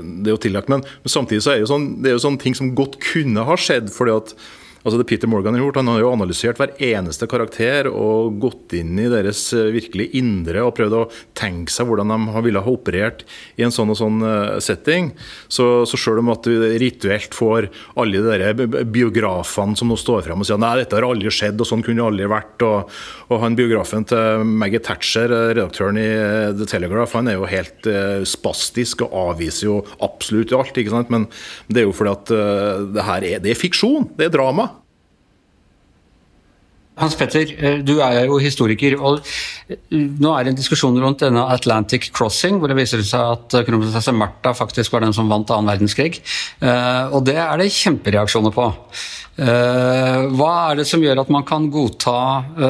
det 0.00 0.30
er 0.30 0.34
jo 0.34 0.40
tillagt. 0.42 0.70
Men, 0.72 0.84
men, 0.84 1.12
samtidig 1.12 1.44
så 1.44 1.54
er 1.54 1.60
det 1.60 1.66
jo 1.66 1.74
sånn, 1.74 1.90
det 2.00 2.10
er 2.10 2.16
jo 2.16 2.24
sånne 2.24 2.42
ting 2.42 2.56
som 2.56 2.74
godt 2.76 2.98
kunne 3.04 3.44
ha 3.48 3.56
skjedd. 3.60 3.92
fordi 3.94 4.16
at 4.16 4.34
Altså 4.80 4.96
det 4.96 5.08
Peter 5.10 5.28
Morgan 5.28 5.56
har 5.56 5.60
gjort, 5.60 5.76
han 5.76 5.90
har 5.92 6.00
jo 6.00 6.12
analysert 6.14 6.60
hver 6.60 6.72
eneste 6.80 7.26
karakter 7.28 7.88
og 7.90 8.38
gått 8.40 8.72
inn 8.78 8.96
i 9.00 9.10
deres 9.12 9.42
eh, 9.52 9.68
virkelig 9.74 10.06
indre 10.16 10.62
og 10.64 10.72
prøvd 10.78 10.96
å 10.96 11.02
tenke 11.36 11.72
seg 11.72 11.90
hvordan 11.90 12.14
de 12.14 12.42
ville 12.46 12.62
ha 12.64 12.72
operert 12.72 13.26
i 13.60 13.66
en 13.66 13.74
sånn 13.74 13.92
og 13.92 13.98
sånn 14.00 14.24
eh, 14.24 14.56
setting. 14.64 15.10
Så, 15.52 15.84
så 15.88 16.00
selv 16.00 16.22
om 16.22 16.32
at 16.32 16.48
du 16.48 16.64
rituelt 16.80 17.36
får 17.36 17.68
alle 18.00 18.22
de 18.24 18.84
biografene 18.88 19.76
som 19.76 19.92
nå 19.92 19.98
står 20.00 20.24
frem 20.24 20.40
og 20.40 20.48
sier 20.48 20.60
nei, 20.60 20.72
dette 20.80 20.96
har 20.96 21.08
aldri 21.10 21.32
skjedd 21.34 21.60
og 21.60 21.68
sånn 21.68 21.84
kunne 21.84 22.00
det 22.00 22.08
aldri 22.08 22.30
vært, 22.32 22.64
og, 22.64 22.96
og 23.28 23.44
han 23.44 23.58
biografen 23.58 24.08
til 24.08 24.46
Maggie 24.48 24.80
Thatcher, 24.80 25.28
eh, 25.28 25.52
redaktøren 25.58 26.00
i 26.00 26.08
The 26.56 26.70
Telegraph, 26.70 27.18
han 27.18 27.28
er 27.28 27.36
jo 27.36 27.50
helt 27.50 27.88
spastisk 28.28 29.04
og 29.04 29.12
avviser 29.26 29.66
jo 29.66 29.78
absolutt 30.04 30.56
alt. 30.56 30.72
ikke 30.80 30.94
sant? 30.94 31.12
Men 31.12 31.28
det 31.68 31.84
er 31.84 31.88
jo 31.90 31.96
fordi 31.96 32.16
at 32.16 32.32
det 32.96 33.04
her 33.04 33.26
er, 33.34 33.40
det 33.44 33.52
er 33.52 33.58
fiksjon, 33.58 34.08
det 34.16 34.30
er 34.30 34.36
drama. 34.38 34.69
Hans 37.00 37.16
Petter, 37.16 37.52
eh, 37.56 37.78
du 37.84 37.98
er 38.04 38.26
jo 38.28 38.38
historiker. 38.42 38.96
og 39.00 39.20
eh, 39.70 39.78
Nå 39.90 40.34
er 40.34 40.44
det 40.44 40.52
en 40.52 40.58
diskusjon 40.60 40.98
rundt 41.00 41.24
denne 41.24 41.46
Atlantic 41.54 42.10
Crossing, 42.12 42.60
hvor 42.60 42.70
det 42.70 42.76
viser 42.78 43.02
seg 43.06 43.36
at 43.36 43.56
eh, 43.56 43.64
kronprinsesse 43.66 44.14
Märtha 44.16 44.52
faktisk 44.56 44.92
var 44.94 45.06
den 45.06 45.16
som 45.16 45.30
vant 45.30 45.50
annen 45.54 45.70
verdenskrig. 45.70 46.20
Og 46.60 47.24
det 47.26 47.38
er 47.40 47.60
det 47.60 47.70
kjempereaksjoner 47.72 48.54
på. 48.54 48.68
Hva 49.40 50.52
er 50.70 50.80
det 50.80 50.86
som 50.88 51.02
gjør 51.04 51.22
at 51.22 51.30
man 51.32 51.46
kan 51.48 51.70
godta 51.72 52.18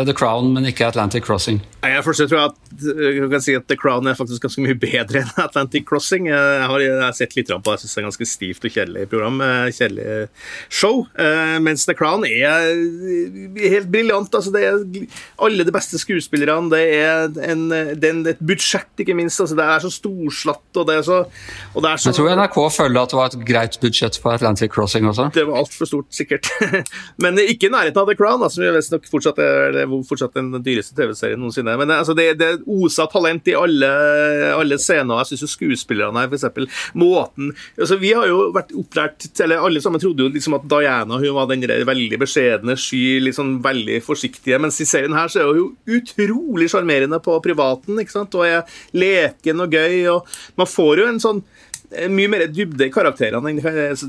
The 0.06 0.14
Crown, 0.16 0.52
men 0.54 0.68
ikke 0.70 0.86
Atlantic 0.90 1.26
Crossing? 1.26 1.60
Jeg, 1.80 2.02
først, 2.04 2.26
tror 2.28 2.50
at 2.50 2.56
jeg 2.84 3.28
kan 3.32 3.42
si 3.42 3.54
at 3.56 3.64
The 3.68 3.76
Crown 3.78 4.08
er 4.08 4.16
faktisk 4.18 4.44
ganske 4.44 4.62
mye 4.62 4.76
bedre 4.78 5.22
enn 5.22 5.30
Atlantic 5.46 5.86
Crossing. 5.88 6.28
Jeg 6.28 6.66
har, 6.68 6.82
jeg 6.84 6.98
har 7.00 7.14
sett 7.16 7.36
litt 7.38 7.48
på 7.48 7.56
det. 7.64 7.78
Jeg 7.78 7.82
syns 7.82 7.94
det 7.94 8.00
er 8.02 8.06
ganske 8.06 8.28
stivt 8.28 8.66
og 8.68 8.74
kjedelig 8.74 9.06
program. 9.10 9.40
Kjedelig 9.72 10.28
show. 10.68 11.02
Mens 11.64 11.86
The 11.88 11.96
Crown 11.96 12.26
er 12.28 12.68
helt 13.64 13.88
briljant. 13.92 14.34
Altså, 14.36 14.52
det 14.52 14.64
er 14.68 14.84
alle 15.40 15.66
de 15.66 15.74
beste 15.74 16.00
skuespillerne. 16.00 16.68
Det 16.72 16.82
er, 17.00 17.32
en, 17.48 17.66
det 17.72 18.12
er 18.12 18.20
et 18.34 18.44
budsjett, 18.44 18.92
ikke 19.00 19.16
minst. 19.16 19.40
Altså, 19.40 19.56
det 19.58 19.66
er 19.66 19.84
så 19.86 19.92
storslatt. 19.94 20.68
Og 20.76 20.88
det 20.88 21.00
er 21.00 21.08
så, 21.08 21.22
og 21.72 21.84
det 21.84 21.94
er 21.94 22.04
så 22.04 22.12
Jeg 22.12 22.20
tror 22.20 22.36
NRK 22.36 22.60
føler 22.76 23.00
at 23.00 23.14
det 23.14 23.20
var 23.22 23.32
et 23.32 23.38
greit 23.48 23.80
budsjett 23.80 24.20
på 24.20 24.34
Atlantic 24.36 24.72
Crossing 24.76 25.08
også. 25.08 25.30
Det 25.34 25.46
var 25.48 25.64
altfor 25.64 25.88
stort, 25.88 26.12
sikkert. 26.14 26.52
Men 27.22 27.38
ikke 27.42 27.68
i 27.68 27.72
nærheten 27.72 28.00
av 28.00 28.08
The 28.08 28.16
Crown, 28.18 28.42
som 28.50 28.64
altså, 28.66 29.00
fortsatt 29.10 29.40
er, 29.42 29.78
fortsatt 30.08 30.36
den 30.36 30.52
dyreste 30.64 30.96
TV-serien 30.98 31.40
noensinne. 31.40 31.76
Men 31.80 31.92
altså, 31.94 32.14
det, 32.16 32.32
det 32.40 32.50
oser 32.70 33.10
talent 33.12 33.48
i 33.50 33.56
alle, 33.58 33.90
alle 34.56 34.78
scener. 34.80 35.22
Jeg 35.22 35.40
syns 35.40 35.56
skuespillerne 35.56 36.24
her, 36.24 36.30
f.eks. 36.30 36.80
Måten 36.98 37.52
altså, 37.78 37.98
Vi 38.00 38.12
har 38.16 38.28
jo 38.30 38.50
vært 38.54 38.74
opplært 38.76 39.28
eller 39.40 39.62
Alle 39.64 39.82
sammen 39.82 40.02
trodde 40.02 40.24
jo 40.24 40.32
liksom 40.32 40.56
at 40.58 40.66
Diana 40.70 41.18
hun 41.20 41.36
var 41.36 41.48
den 41.50 41.64
veldig 41.86 42.20
beskjedne, 42.20 42.76
sky, 42.80 43.20
liksom 43.24 43.58
veldig 43.64 44.00
forsiktige. 44.04 44.60
Mens 44.62 44.80
i 44.82 44.88
serien 44.88 45.16
her 45.16 45.30
så 45.32 45.42
er 45.42 45.50
hun 45.50 45.60
jo 45.60 45.98
utrolig 46.00 46.70
sjarmerende 46.72 47.20
på 47.22 47.38
privaten 47.44 48.00
ikke 48.00 48.16
sant? 48.18 48.36
og 48.38 48.46
er 48.46 48.80
leken 48.96 49.64
og 49.64 49.74
gøy. 49.74 50.04
og 50.12 50.60
Man 50.60 50.70
får 50.70 51.02
jo 51.02 51.10
en 51.10 51.22
sånn 51.22 51.42
Eh, 51.69 51.69
mye 51.90 52.30
mer 52.30 52.44
dybde 52.46 52.86
i 52.86 52.92
karakterene 52.94 53.50
enn 53.50 53.58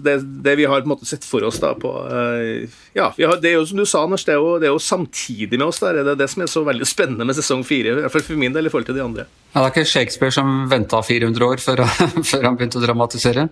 det, 0.06 0.16
det, 0.46 0.54
vi 0.60 0.68
har 0.70 0.84
på 0.84 0.86
en 0.86 0.92
måte 0.94 1.08
sett 1.10 1.26
for 1.26 1.44
oss. 1.48 1.58
da 1.62 1.74
på, 1.78 1.90
uh, 1.90 2.70
ja, 2.94 3.10
har, 3.18 3.40
Det 3.42 3.52
er 3.52 3.58
jo 3.58 3.66
som 3.66 3.82
du 3.82 3.86
sa, 3.90 4.04
Anders, 4.06 4.26
det 4.28 4.36
er 4.36 4.42
jo, 4.42 4.56
det 4.62 4.70
er 4.70 4.76
jo 4.76 4.84
samtidig 4.86 5.58
med 5.58 5.68
oss. 5.68 5.82
der, 5.82 6.04
Det 6.04 6.14
er 6.14 6.22
det 6.22 6.30
som 6.30 6.46
er 6.46 6.52
så 6.52 6.64
veldig 6.68 6.88
spennende 6.88 7.26
med 7.26 7.38
sesong 7.38 7.66
fire. 7.66 7.96
I 7.96 8.04
hvert 8.04 8.14
fall 8.14 8.26
for 8.30 8.42
min 8.42 8.54
del 8.54 8.70
i 8.70 8.74
forhold 8.74 8.92
til 8.92 9.00
de 9.00 9.06
andre. 9.06 9.28
Ja, 9.52 9.64
det 9.64 9.66
er 9.66 9.74
ikke 9.74 9.94
Shakespeare 9.96 10.38
som 10.38 10.66
venta 10.72 11.02
400 11.02 11.48
år 11.48 11.64
før, 11.64 11.86
før, 12.32 12.48
han 12.48 12.60
begynte 12.60 12.82
å 12.82 12.86
dramatisere? 12.86 13.50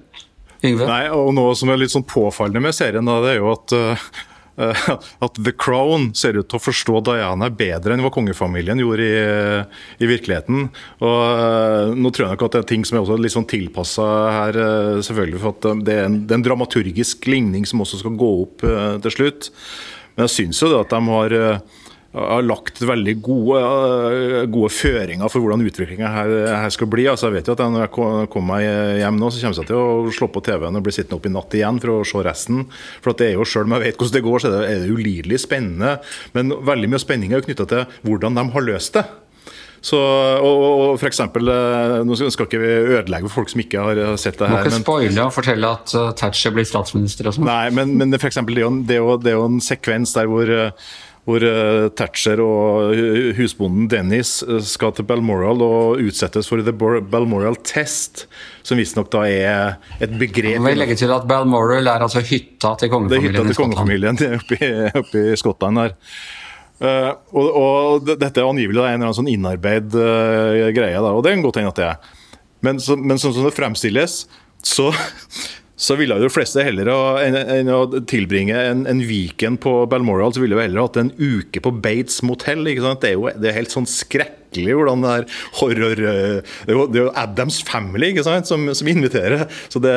Yngve? 0.59 0.85
Nei, 0.89 1.05
og 1.15 1.33
Noe 1.33 1.55
som 1.55 1.71
er 1.71 1.79
litt 1.79 1.95
sånn 1.95 2.07
påfallende 2.07 2.61
med 2.61 2.75
serien, 2.75 3.07
da, 3.07 3.21
det 3.23 3.37
er 3.37 3.41
jo 3.41 3.53
at 3.55 3.77
uh, 3.77 4.09
Eh, 4.38 4.38
at 4.59 5.39
The 5.39 5.53
Crown 5.55 6.09
ser 6.17 6.39
ut 6.39 6.49
til 6.51 6.59
å 6.59 6.63
forstå 6.63 7.01
Diana 7.07 7.49
bedre 7.53 7.95
enn 7.95 8.03
hva 8.03 8.11
kongefamilien 8.13 8.81
gjorde 8.83 9.07
i, 9.07 9.19
i 10.03 10.09
virkeligheten. 10.09 10.69
Og 10.99 11.19
uh, 11.19 11.95
Nå 11.95 12.11
tror 12.11 12.27
jeg 12.27 12.35
nok 12.35 12.47
at 12.49 12.57
det 12.57 12.63
er 12.63 12.69
ting 12.73 12.87
som 12.87 12.97
er 12.97 13.05
også 13.05 13.19
litt 13.23 13.35
sånn 13.35 13.49
tilpassa 13.49 14.07
her, 14.35 14.59
uh, 14.59 15.03
selvfølgelig. 15.05 15.43
For 15.43 15.55
at 15.55 15.61
det 15.87 15.95
er, 15.95 16.07
en, 16.09 16.21
det 16.25 16.35
er, 16.35 16.41
en, 16.41 16.47
dramaturgisk 16.49 17.29
ligning 17.29 17.67
som 17.69 17.83
også 17.83 18.01
skal 18.01 18.17
gå 18.19 18.31
opp 18.45 18.65
til 19.03 19.13
slutt. 19.13 19.51
Men 20.15 20.27
jeg 20.27 20.35
syns 20.35 20.63
jo 20.63 20.71
det 20.71 20.81
at 20.83 20.95
de 20.95 21.01
har 21.13 21.37
har 22.13 22.41
lagt 22.41 22.81
veldig 22.81 23.13
gode, 23.21 23.59
gode, 24.49 24.71
føringer 24.73 25.29
for 25.29 25.43
hvordan 25.43 25.61
utviklinga 25.69 26.09
her, 26.09 26.33
her, 26.63 26.73
skal 26.73 26.89
bli. 26.89 27.05
Altså, 27.11 27.27
jeg 27.29 27.37
vet 27.37 27.51
jo 27.51 27.53
at 27.53 27.61
Når 27.61 27.85
jeg 27.85 27.91
kommer 28.33 28.47
meg 28.49 28.65
hjem 29.03 29.21
nå, 29.21 29.29
så 29.29 29.43
kommer 29.43 29.61
jeg 29.61 29.69
til 29.69 29.77
å 29.77 30.15
slå 30.17 30.31
på 30.33 30.43
TV-en 30.49 30.79
og 30.79 30.85
bli 30.87 30.95
sittende 30.95 31.19
opp 31.19 31.29
i 31.29 31.33
natt 31.35 31.57
igjen 31.59 31.79
for 31.83 31.99
å 31.99 32.09
se 32.09 32.25
resten. 32.25 32.65
For 33.03 33.13
det 33.13 33.29
er 33.29 33.37
jo 33.37 33.45
Selv 33.49 33.69
om 33.69 33.77
jeg 33.77 33.85
vet 33.85 34.01
hvordan 34.01 34.17
det 34.17 34.25
går, 34.25 34.41
så 34.41 34.53
er 34.57 34.83
det 34.83 34.89
ulidelig 34.89 35.43
spennende. 35.45 35.97
Men 36.33 36.53
veldig 36.65 36.89
mye 36.89 37.01
av 37.01 37.05
spenninga 37.05 37.37
er 37.37 37.45
knytta 37.45 37.69
til 37.69 37.97
hvordan 38.07 38.37
de 38.41 38.51
har 38.57 38.71
løst 38.71 38.97
det. 38.97 39.05
Så, 39.79 39.95
og, 39.95 40.61
og 40.67 40.97
for 40.99 41.07
eksempel, 41.07 41.47
eh, 41.53 41.93
Nå 42.03 42.17
skal 42.19 42.47
ikke 42.49 42.59
vi 42.59 42.71
ødelegge 42.97 43.29
for 43.29 43.41
folk 43.41 43.51
som 43.53 43.61
ikke 43.63 43.83
har 43.85 44.01
sett 44.19 44.39
det 44.41 44.49
her. 44.49 44.57
Må 44.57 44.65
ikke 44.65 44.73
men, 44.75 44.83
spoile 44.83 45.27
og 45.29 45.35
fortelle 45.35 45.69
at 45.77 45.93
uh, 45.95 46.09
Thatcher 46.19 46.55
blir 46.55 46.67
statsminister 46.67 47.29
og 47.29 47.37
sånn. 47.37 47.47
Nei, 47.47 47.69
men, 47.75 47.93
men 48.01 48.17
for 48.17 48.27
eksempel, 48.27 48.57
det, 48.57 48.65
er 48.65 48.67
jo, 48.67 48.73
det, 48.89 48.97
er 48.97 49.05
jo, 49.05 49.15
det 49.23 49.31
er 49.31 49.37
jo 49.37 49.45
en 49.47 49.61
sekvens 49.63 50.15
der 50.17 50.27
hvor 50.31 50.51
hvor 51.27 51.43
eh, 51.45 51.87
Thatcher 51.97 52.41
og 52.41 52.95
husbonden 53.37 53.89
Dennis 53.91 54.39
eh, 54.45 54.61
skal 54.65 54.93
til 54.97 55.07
Balmoral 55.09 55.61
og 55.65 56.03
utsettes 56.03 56.49
for 56.49 56.63
The 56.65 56.73
Balmoral 56.73 57.57
Test, 57.67 58.25
som 58.65 58.79
visstnok 58.79 59.11
da 59.13 59.25
er 59.27 60.01
et 60.01 60.13
begrep 60.19 60.61
Vi 60.65 60.75
legger 60.77 61.01
til 61.03 61.13
at 61.13 61.27
Balmoral 61.29 61.87
er 61.91 62.05
altså 62.07 62.23
hytta 62.25 62.75
til 62.79 62.93
kongefamilien, 62.93 63.33
det 63.33 63.39
er 63.39 63.43
hytta 63.43 63.47
til 63.53 63.61
kongefamilien 63.61 64.21
oppe 64.39 64.59
i, 64.59 64.71
oppe 65.03 65.25
i 65.33 65.39
Skottland 65.39 65.83
der. 65.83 65.97
Uh, 66.79 67.11
og, 67.35 67.47
og, 67.59 68.05
dette 68.07 68.39
er 68.39 68.47
angivelig 68.47 68.79
en 68.79 68.85
eller 68.85 69.09
annen 69.09 69.17
sånn 69.17 69.27
innarbeid 69.27 69.91
greie, 69.91 70.95
da, 70.95 71.09
og 71.11 71.25
det 71.25 71.33
er 71.33 71.35
en 71.35 71.43
god 71.43 71.57
ting 71.57 71.67
at 71.67 71.79
det 71.81 71.89
er. 71.89 72.13
Men, 72.63 72.79
så, 72.83 72.95
men 72.95 73.19
sånn 73.19 73.35
som 73.35 73.47
det 73.47 73.55
fremstilles, 73.55 74.21
så 74.63 74.89
så 75.79 75.95
ville 75.95 76.17
jo 76.17 76.27
de 76.27 76.33
fleste 76.33 76.63
heller 76.65 76.89
enn 77.23 77.71
å 77.71 77.85
tilbringe 78.09 78.57
en, 78.57 78.83
en 78.89 79.03
weekend 79.07 79.61
på 79.63 79.85
Balmoral, 79.87 80.33
så 80.35 80.43
ville 80.43 80.57
jo 80.57 80.63
heller 80.63 80.83
hatt 80.83 80.99
en 80.99 81.13
uke 81.15 81.63
på 81.63 81.71
Bates 81.79 82.19
motell. 82.27 82.67
Det 82.67 83.07
er 83.07 83.15
jo 83.15 83.29
helt 83.55 83.75
sånn 83.75 83.87
skrekk 83.87 84.38
merkelig 84.49 84.75
hvordan 84.77 85.03
det 85.03 85.11
er 85.13 85.25
horror 85.59 86.01
eh, 86.09 86.41
Det 86.65 86.73
er 86.73 87.03
jo 87.03 87.11
Adams 87.15 87.61
Family 87.63 88.11
ikke 88.11 88.23
sant, 88.23 88.47
som, 88.47 88.67
som 88.73 88.87
inviterer. 88.87 89.47
Så 89.69 89.79
det, 89.79 89.93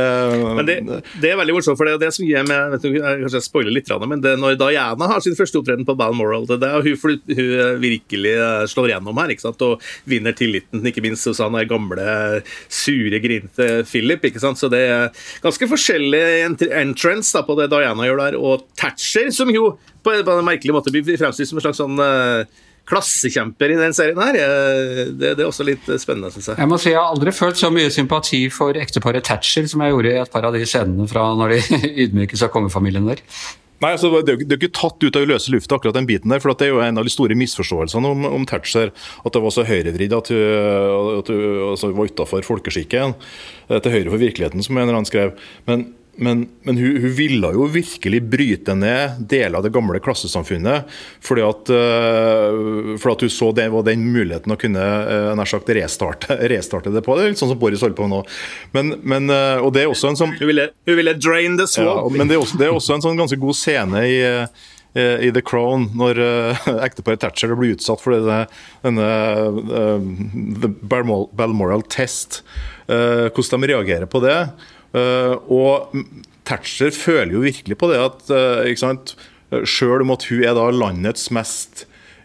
men 0.57 0.67
det, 0.67 0.79
det, 1.21 1.31
er 1.31 1.39
veldig 1.39 1.55
morsomt, 1.57 1.79
for 1.79 1.87
det 1.87 1.95
er 1.95 2.03
det 2.03 2.13
som 2.15 2.27
gir 2.27 2.45
meg 2.47 2.75
vet 2.75 2.85
du, 2.85 2.99
Kanskje 3.01 3.39
jeg 3.39 3.47
spoiler 3.47 3.73
litt, 3.73 3.91
men 4.07 4.23
det 4.23 4.35
er 4.35 4.41
når 4.41 4.59
Diana 4.61 5.09
har 5.09 5.21
sin 5.23 5.37
første 5.37 5.59
opptreden 5.61 5.87
på 5.87 5.97
Balmoral, 5.97 6.47
det 6.47 6.69
er 6.69 6.83
hun, 6.83 7.19
hun, 7.29 7.53
virkelig 7.83 8.35
eh, 8.35 8.65
slår 8.71 8.93
gjennom 8.93 9.21
her 9.21 9.33
ikke 9.33 9.47
sant, 9.47 9.65
og 9.65 9.83
vinner 10.09 10.37
tilliten, 10.37 10.85
ikke 10.87 11.05
minst 11.05 11.29
hos 11.29 11.41
han 11.43 11.57
gamle, 11.69 12.43
sure, 12.73 13.21
grinete 13.23 13.71
Philip. 13.89 14.25
ikke 14.29 14.43
sant, 14.43 14.61
Så 14.61 14.71
det 14.73 14.83
er 14.89 15.25
ganske 15.45 15.69
forskjellig 15.71 16.23
entrance 16.83 17.33
da, 17.37 17.45
på 17.47 17.57
det 17.59 17.71
Diana 17.73 18.09
gjør 18.09 18.27
der, 18.27 18.39
og 18.41 18.67
Thatcher, 18.79 19.31
som 19.35 19.51
jo 19.53 19.73
på 20.03 20.15
en 20.19 20.45
merkelig 20.45 20.75
måte 20.75 20.91
blir 20.91 21.07
fremstilt 21.19 21.51
som 21.51 21.61
en 21.61 21.65
slags 21.65 21.79
sånn 21.79 22.01
uh, 22.03 22.43
klassekjemper 22.89 23.73
i 23.73 23.79
den 23.79 23.95
serien 23.97 24.21
her. 24.21 24.39
Det, 25.13 25.35
det 25.39 25.43
er 25.43 25.49
også 25.49 25.67
litt 25.67 25.87
spennende, 26.03 26.33
syns 26.35 26.53
jeg. 26.53 26.61
Jeg 26.61 26.71
må 26.71 26.79
si 26.83 26.93
jeg 26.93 26.99
har 27.01 27.15
aldri 27.15 27.35
følt 27.35 27.61
så 27.61 27.71
mye 27.73 27.93
sympati 27.95 28.45
for 28.53 28.79
ekteparet 28.79 29.27
Thatcher 29.29 29.69
som 29.71 29.85
jeg 29.85 29.95
gjorde 29.95 30.13
i 30.13 30.21
et 30.23 30.33
par 30.33 30.47
av 30.49 30.57
de 30.57 30.67
scenene 30.67 31.09
fra 31.11 31.29
når 31.39 31.57
de 31.57 31.83
ydmykes 32.07 32.47
av 32.47 32.53
kongefamilien 32.55 33.09
der. 33.09 33.23
Nei, 33.83 33.97
altså, 33.97 34.13
det, 34.23 34.37
er, 34.37 34.43
jo 34.47 34.59
ikke 34.61 34.77
tatt 34.79 35.03
ut 35.03 35.17
av 35.19 35.25
løse 35.27 35.51
lufta, 35.51 35.75
akkurat 35.75 35.97
den 35.97 36.07
biten 36.07 36.31
der. 36.31 36.43
for 36.43 36.55
Det 36.55 36.69
er 36.69 36.77
jo 36.77 36.83
en 36.85 37.01
av 37.01 37.07
de 37.07 37.11
store 37.11 37.35
misforståelsene 37.39 38.13
om, 38.15 38.29
om 38.29 38.45
Thatcher. 38.47 38.93
At 39.27 39.35
det 39.35 39.43
var 39.43 39.55
så 39.55 39.65
høyrevridd 39.67 40.15
at 40.15 40.31
hun, 40.31 41.09
at 41.19 41.33
hun 41.33 41.43
altså, 41.73 41.91
var 41.97 42.13
utafor 42.13 42.47
folkeskikken. 42.47 43.17
Eh, 43.69 43.81
til 43.83 43.97
høyre 43.97 44.13
for 44.13 44.23
virkeligheten, 44.23 44.63
som 44.63 44.79
en 44.79 44.85
eller 44.85 45.01
annen 45.01 45.11
skrev. 45.11 45.35
Men 45.67 45.89
men, 46.17 46.49
men 46.63 46.77
hun, 46.77 46.97
hun, 46.97 47.13
ville 47.13 47.53
jo 47.55 47.67
virkelig 47.73 48.21
bryte 48.29 48.75
ned 48.77 49.23
deler 49.31 49.59
av 49.59 49.65
det 49.65 49.73
gamle 49.73 50.01
klassesamfunnet. 50.03 50.91
Fordi 51.25 51.45
at, 51.47 51.73
uh, 51.73 52.99
for 53.01 53.15
at 53.15 53.25
hun 53.25 53.33
så 53.33 53.49
det 53.57 53.71
var 53.73 53.87
den 53.87 54.05
muligheten 54.13 54.53
å 54.53 54.59
kunne 54.61 54.83
uh, 55.33 55.45
sagt 55.49 55.73
restarte, 55.73 56.37
restarte, 56.53 56.93
det 56.93 57.05
på. 57.07 57.17
Det 57.17 57.25
er 57.25 57.33
litt 57.33 57.41
sånn 57.41 57.55
som 57.55 57.61
Boris 57.63 57.85
holder 57.85 57.97
på 57.97 58.11
nå. 58.13 58.21
Men, 58.77 58.99
men, 59.01 59.33
uh, 59.33 59.65
og 59.65 59.73
det 59.73 59.87
er 59.87 59.95
også 59.95 60.13
en 60.13 60.21
sånn 60.21 60.37
Hun 60.37 60.51
ville, 60.51 60.69
hun 60.89 61.01
ville 61.01 61.17
drain 61.17 61.57
the 61.61 61.67
swamp. 61.71 62.13
Ja, 62.13 62.19
men 62.19 62.29
det 62.29 62.37
er, 62.37 62.45
også, 62.45 62.61
det 62.61 62.69
er, 62.69 62.77
også, 62.77 62.99
en 62.99 63.07
sånn 63.07 63.19
ganske 63.21 63.41
god 63.41 63.59
scene 63.59 64.07
i 64.09 64.21
i 64.93 65.31
The 65.33 65.41
Crown, 65.41 65.87
når 65.97 66.19
uh, 66.21 66.67
ekteparet 66.85 67.23
Thatcher 67.23 67.55
blir 67.57 67.79
utsatt 67.79 68.03
for 68.03 68.13
denne, 68.13 68.43
denne 68.85 69.07
uh, 69.73 70.05
The 70.61 70.69
Balmoral 71.33 71.81
Test. 71.89 72.43
Uh, 72.85 73.33
hvordan 73.33 73.65
de 73.65 73.71
reagerer 73.73 74.11
på 74.13 74.21
det. 74.21 74.37
Uh, 74.93 75.39
og 75.49 75.95
Thatcher 76.45 76.93
føler 76.93 77.33
jo 77.37 77.45
virkelig 77.47 77.79
på 77.81 77.89
det 77.89 78.01
at 78.03 78.27
uh, 78.29 78.65
ikke 78.69 78.83
sant, 78.83 79.15
Selv 79.69 80.05
om 80.05 80.13
at 80.15 80.27
hun 80.31 80.45
er 80.45 80.57
da 80.57 80.67
landets 80.73 81.27
mest 81.37 81.83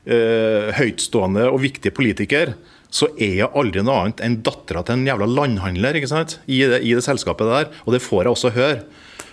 eh, 0.08 0.70
høytstående 0.78 1.50
og 1.52 1.60
viktige 1.60 1.92
politiker, 1.92 2.54
så 2.88 3.10
er 3.20 3.42
hun 3.42 3.58
aldri 3.60 3.84
noe 3.84 3.98
annet 4.00 4.24
enn 4.24 4.38
dattera 4.46 4.84
til 4.88 4.96
en 4.96 5.10
jævla 5.10 5.28
landhandler 5.28 6.00
ikke 6.00 6.08
sant? 6.08 6.38
I, 6.48 6.62
det, 6.72 6.80
i 6.88 6.94
det 6.96 7.04
selskapet 7.04 7.50
der. 7.52 7.68
Og 7.84 7.98
det 7.98 8.00
får 8.06 8.24
jeg 8.24 8.32
også 8.32 8.54
høre. 8.56 8.78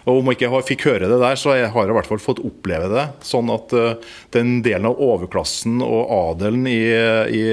Og 0.04 0.18
Om 0.18 0.32
jeg 0.32 0.40
ikke 0.40 0.64
fikk 0.68 0.86
høre 0.90 1.08
det 1.08 1.20
der, 1.22 1.38
så 1.40 1.54
har 1.54 1.60
jeg 1.62 1.70
i 1.70 1.96
hvert 1.96 2.10
fall 2.10 2.20
fått 2.20 2.42
oppleve 2.44 2.90
det. 2.92 3.04
Sånn 3.24 3.48
at 3.54 3.72
uh, 3.72 3.94
den 4.36 4.58
delen 4.66 4.90
av 4.90 4.98
overklassen 5.00 5.78
og 5.86 6.10
adelen 6.18 6.66
i, 6.68 6.82
i 7.30 7.44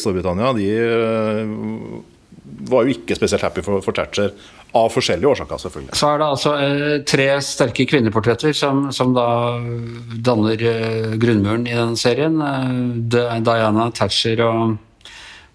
Storbritannia, 0.00 0.50
de 0.56 0.72
var 2.72 2.88
jo 2.88 2.96
ikke 2.96 3.16
spesielt 3.18 3.44
happy 3.46 3.62
for, 3.62 3.84
for 3.84 3.94
Thatcher. 3.94 4.32
Av 4.72 4.88
forskjellige 4.88 5.28
årsaker, 5.28 5.60
selvfølgelig. 5.60 5.96
Så 6.00 6.08
er 6.08 6.20
det 6.20 6.26
altså 6.32 6.52
eh, 6.56 6.94
tre 7.04 7.26
sterke 7.44 7.84
kvinneportretter 7.90 8.54
som, 8.56 8.86
som 8.96 9.12
da 9.12 9.26
danner 10.24 10.64
eh, 10.70 11.10
grunnmuren 11.20 11.66
i 11.68 11.76
den 11.76 11.92
serien. 12.00 12.38
Eh, 12.40 13.42
Diana, 13.44 13.90
Thatcher 13.92 14.40
og, 14.46 14.78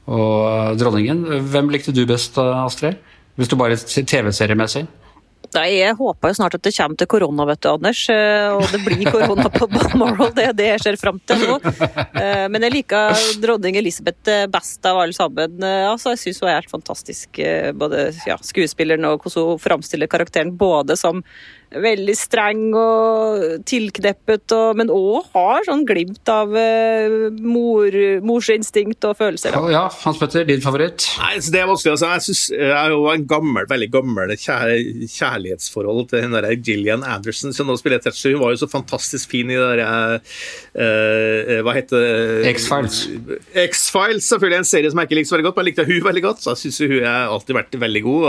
og 0.06 0.78
dronningen. 0.78 1.26
Hvem 1.50 1.74
likte 1.74 1.96
du 1.98 2.04
best, 2.10 2.38
Astrid? 2.38 3.02
Hvis 3.38 3.50
du 3.50 3.58
bare 3.58 3.78
TV-seriemessig? 3.78 4.86
Nei, 5.56 5.68
Jeg 5.80 5.96
håper 5.98 6.32
jo 6.32 6.38
snart 6.38 6.58
at 6.58 6.66
det 6.66 6.74
kommer 6.76 7.00
til 7.00 7.10
korona, 7.10 7.46
vet 7.48 7.62
du, 7.64 7.70
Anders. 7.72 8.02
Eh, 8.12 8.48
og 8.54 8.66
det 8.74 8.82
blir 8.84 9.08
korona 9.08 9.48
på 9.54 9.68
Balmoral. 9.74 10.34
Det 10.36 10.48
er 10.50 10.56
det 10.58 10.70
jeg 10.74 10.84
ser 10.84 11.00
fram 11.00 11.20
til 11.28 11.44
nå. 11.44 11.58
Eh, 12.18 12.46
men 12.52 12.66
jeg 12.68 12.74
liker 12.74 13.28
dronning 13.44 13.78
Elisabeth 13.80 14.32
eh, 14.32 14.48
best 14.52 14.86
av 14.90 15.00
alle 15.04 15.16
sammen. 15.16 15.62
Altså, 15.64 16.14
jeg 16.16 16.24
syns 16.26 16.42
hun 16.44 16.52
er 16.52 16.60
helt 16.60 16.74
fantastisk, 16.74 17.40
både 17.80 18.10
ja, 18.28 18.38
skuespilleren 18.44 19.08
og 19.10 19.24
hvordan 19.24 19.54
hun 19.54 19.62
framstiller 19.62 20.12
karakteren. 20.12 20.56
Både 20.58 20.98
som 21.00 21.24
veldig 21.76 22.16
streng 22.16 22.70
og 22.78 23.64
tilkneppet, 23.68 24.46
og, 24.56 24.78
men 24.80 24.92
òg 24.94 25.28
har 25.34 25.66
sånn 25.68 25.84
glimt 25.88 26.30
av 26.32 26.54
uh, 26.56 27.28
mor, 27.44 27.94
morsinstinkt 28.24 29.04
og 29.10 29.18
følelser. 29.20 29.56
Oh, 29.60 29.68
ja, 29.72 29.86
Hans 30.04 30.20
Petter, 30.22 30.46
din 30.48 30.64
favoritt? 30.64 31.04
Nei, 31.20 31.36
det 31.44 31.62
er 31.62 31.68
vanskelig. 31.68 31.98
Altså, 31.98 32.12
jeg, 32.14 32.26
synes, 32.30 32.44
jeg 32.56 32.72
er 32.72 32.94
jo 32.96 33.04
en 33.12 33.26
gammel, 33.30 33.68
veldig 33.70 33.90
gammel 33.94 34.34
kjær, 34.40 34.72
kjærlighetsforhold 35.12 36.08
til 36.12 36.24
den 36.24 36.38
der 36.38 36.50
Gillian 36.56 37.04
Anderson 37.08 37.56
som 37.56 37.68
nå 37.68 37.76
spiller 37.80 38.02
Tetsu. 38.04 38.30
Hun 38.32 38.42
var 38.46 38.56
jo 38.56 38.62
så 38.64 38.72
fantastisk 38.72 39.36
fin 39.36 39.52
i 39.52 39.60
det 39.60 39.68
derre 39.68 40.22
uh, 40.24 41.60
Hva 41.68 41.76
heter 41.76 42.00
det? 42.00 42.54
X-Files. 42.54 43.02
X-Files, 43.68 44.32
selvfølgelig 44.32 44.62
en 44.64 44.72
serie 44.72 44.94
som 44.94 45.04
jeg 45.04 45.10
ikke 45.10 45.20
likte 45.20 45.34
så 45.34 45.38
veldig 45.38 45.50
godt, 45.50 45.60
men 45.60 45.68
jeg 45.68 45.74
likte 45.74 45.88
hun 45.92 46.08
veldig 46.08 46.26
godt. 46.30 46.44
Så 46.44 46.56
jeg 46.56 46.64
syns 46.64 46.82
hun 46.86 46.98
har 47.04 47.36
alltid 47.36 47.60
vært 47.60 47.80
veldig 47.84 48.06
god. 48.08 48.28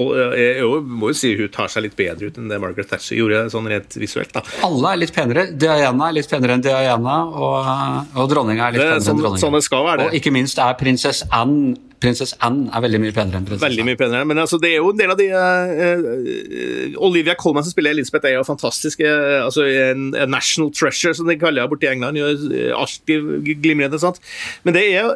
Og 0.00 0.12
jeg, 0.16 0.50
jeg, 0.62 0.82
må 0.88 1.12
jo 1.12 1.20
si 1.20 1.34
hun 1.36 1.52
tar 1.52 1.72
seg 1.72 1.84
litt 1.84 1.98
bedre 1.98 2.30
ut 2.30 2.40
enn 2.40 2.48
det 2.48 2.60
Margaret 2.62 2.77
Margaret 2.78 2.92
Thatcher 2.92 3.18
gjorde 3.18 3.42
sånn 3.50 3.66
rent 3.70 3.98
visuelt. 3.98 4.30
da. 4.32 4.44
Alle 4.66 4.94
er 4.94 5.02
litt 5.02 5.14
penere. 5.14 5.48
Diana 5.50 6.08
er 6.08 6.16
litt 6.20 6.30
penere 6.30 6.54
enn 6.54 6.62
Diana, 6.62 7.18
og, 7.26 8.14
og 8.14 8.30
dronninga 8.30 8.68
er 8.68 8.76
litt 8.76 8.84
penere 8.84 9.02
sånn, 9.02 9.16
enn 9.16 9.24
dronninga. 9.24 9.42
Sånn 9.42 9.58
det 9.58 9.64
skal 9.66 9.84
være 9.86 10.00
det. 10.02 10.08
Og 10.08 10.18
ikke 10.20 10.34
minst 10.34 10.62
er 10.62 10.78
prinsesse 10.78 11.28
Anne 11.34 11.76
Prinsesse 11.98 12.36
Anne 12.46 12.68
er 12.70 12.82
veldig 12.84 12.98
mye 13.02 13.10
penere 13.10 13.40
enn 13.40 13.46
prinsesse 13.48 13.64
Veldig 13.64 13.84
mye 13.88 13.98
penere, 13.98 14.26
men 14.30 14.38
altså, 14.38 14.60
det 14.62 14.68
er 14.70 14.76
jo 14.76 14.92
en 14.92 15.00
del 15.00 15.10
av 15.10 15.18
de 15.18 15.24
uh, 15.34 17.00
Olivia 17.08 17.34
Colman 17.34 17.66
som 17.66 17.74
spiller 17.74 17.96
Elisabeth, 17.96 18.28
er 18.28 18.36
jo 18.36 18.44
fantastisk. 18.46 19.02
Uh, 19.02 19.40
altså, 19.42 19.66
en, 19.66 20.12
en, 20.12 20.30
national 20.30 20.70
treasure, 20.70 21.16
som 21.18 21.26
de 21.26 21.34
kaller 21.40 21.64
henne 21.64 21.72
borti 21.72 21.90
England. 21.90 22.20
Gjør 22.20 22.76
alltid 22.84 23.50
glimrende. 23.64 23.98
sant? 23.98 24.22
Men 24.62 24.78
det 24.78 24.84
er 24.94 25.10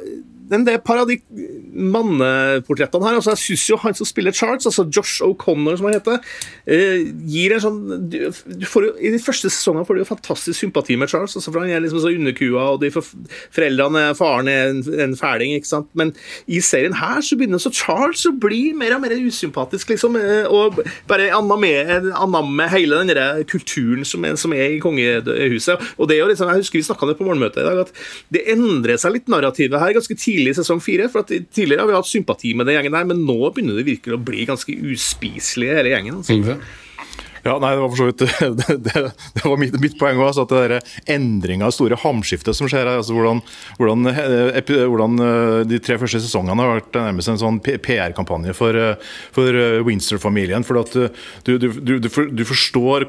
men 0.52 0.66
det 0.66 0.74
er 0.74 0.80
et 0.80 0.86
par 0.86 1.00
av 1.00 1.08
de 1.08 1.16
manneportrettene 1.72 3.06
her 3.06 3.18
altså 3.18 3.32
Jeg 3.32 3.42
syns 3.42 3.64
jo 3.70 3.78
han 3.80 3.96
som 3.96 4.08
spiller 4.08 4.34
Charles, 4.36 4.66
altså 4.68 4.84
Josh 4.92 5.24
O'Connor, 5.24 5.78
som 5.78 5.88
han 5.88 5.96
heter, 5.96 6.20
eh, 6.66 7.06
gir 7.28 7.54
en 7.56 7.62
sånn 7.64 7.80
du, 8.12 8.18
får 8.68 8.86
jo, 8.86 8.92
I 9.00 9.12
de 9.14 9.20
første 9.22 9.50
sesongene 9.52 9.86
får 9.88 9.96
du 9.96 10.02
jo 10.02 10.08
fantastisk 10.10 10.58
sympati 10.58 10.96
med 11.00 11.10
Charles. 11.10 11.34
Altså, 11.38 11.50
for 11.50 11.62
Han 11.62 11.72
er 11.72 11.82
liksom 11.84 12.02
så 12.02 12.12
underkua, 12.12 12.66
og 12.74 12.82
de 12.82 12.90
for, 12.92 13.06
foreldrene 13.54 14.04
Faren 14.18 14.50
er 14.50 14.72
en, 14.72 14.82
en 15.06 15.16
fæling, 15.18 15.54
ikke 15.56 15.70
sant. 15.70 15.88
Men 15.98 16.12
i 16.46 16.60
serien 16.64 16.96
her 16.98 17.22
så 17.24 17.38
begynner 17.38 17.62
så 17.62 17.72
Charles 17.74 18.26
å 18.28 18.34
bli 18.36 18.72
mer 18.76 18.96
og 18.96 19.04
mer 19.04 19.16
usympatisk, 19.16 19.94
liksom. 19.94 20.18
Eh, 20.20 20.48
og 20.52 20.82
bare 21.10 21.30
anamme 21.32 22.68
hele 22.72 23.00
den 23.00 23.12
der 23.12 23.42
kulturen 23.48 24.04
som 24.08 24.24
er, 24.28 24.36
som 24.40 24.54
er 24.56 24.76
i 24.76 24.82
kongehuset. 24.82 25.80
Og 25.96 26.10
det 26.10 26.18
er 26.18 26.24
jo 26.24 26.30
liksom, 26.32 26.52
Jeg 26.52 26.64
husker 26.64 26.80
vi 26.80 26.86
snakka 26.86 27.06
om 27.06 27.12
det 27.12 27.18
på 27.20 27.26
morgenmøtet 27.26 27.62
i 27.62 27.68
dag, 27.68 27.84
at 27.86 27.92
det 28.34 28.46
endrer 28.52 29.00
seg 29.00 29.16
litt 29.16 29.30
narrativet 29.32 29.80
her 29.80 29.96
ganske 29.96 30.16
tidlig 30.18 30.41
tidlig 30.42 30.54
i 30.56 30.58
sesong 30.60 30.82
fire. 30.82 31.08
for 31.12 31.26
Tidligere 31.26 31.84
har 31.84 31.90
vi 31.90 31.96
hatt 31.96 32.10
sympati 32.10 32.54
med 32.54 32.66
den 32.66 32.78
gjengen 32.78 32.96
der, 32.96 33.08
men 33.08 33.22
nå 33.26 33.38
begynner 33.50 33.78
det 33.78 33.86
virkelig 33.86 34.16
å 34.16 34.22
bli 34.22 34.46
ganske 34.48 34.74
uspiselig, 34.92 35.70
hele 35.70 35.92
gjengen. 35.94 36.20
Altså. 36.20 36.58
Ja, 37.42 37.56
nei, 37.58 37.72
Det 37.74 37.82
var 37.82 37.90
for 37.90 37.98
så 37.98 38.06
vidt 38.06 38.22
det, 38.60 38.76
det, 38.86 39.00
det 39.34 39.42
var 39.44 39.58
mitt, 39.58 39.74
mitt 39.82 39.96
poeng 39.98 40.20
òg. 40.22 40.38
at 40.38 40.52
det 40.70 40.78
endringa, 41.10 41.70
store 41.74 41.98
hamskiftet 41.98 42.54
som 42.54 42.68
skjer 42.70 42.86
her, 42.86 43.00
altså 43.00 43.16
hvordan, 43.16 43.40
hvordan, 43.80 44.10
eh, 44.12 44.70
hvordan, 44.86 45.16
eh, 45.26 45.56
de 45.66 45.80
tre 45.82 45.98
første 45.98 46.22
sesongene 46.22 46.62
har 46.62 46.78
vært 46.78 46.98
nærmest 47.00 47.32
en 47.32 47.40
sånn 47.40 47.58
PR-kampanje 47.62 48.54
for, 48.54 48.78
eh, 48.78 49.10
for 49.34 49.58
Windsor-familien. 49.88 50.62
for 50.62 50.78
at 50.84 50.94
du, 50.94 51.58
du, 51.58 51.68
du, 51.72 51.98
du, 51.98 52.44
forstår 52.46 53.08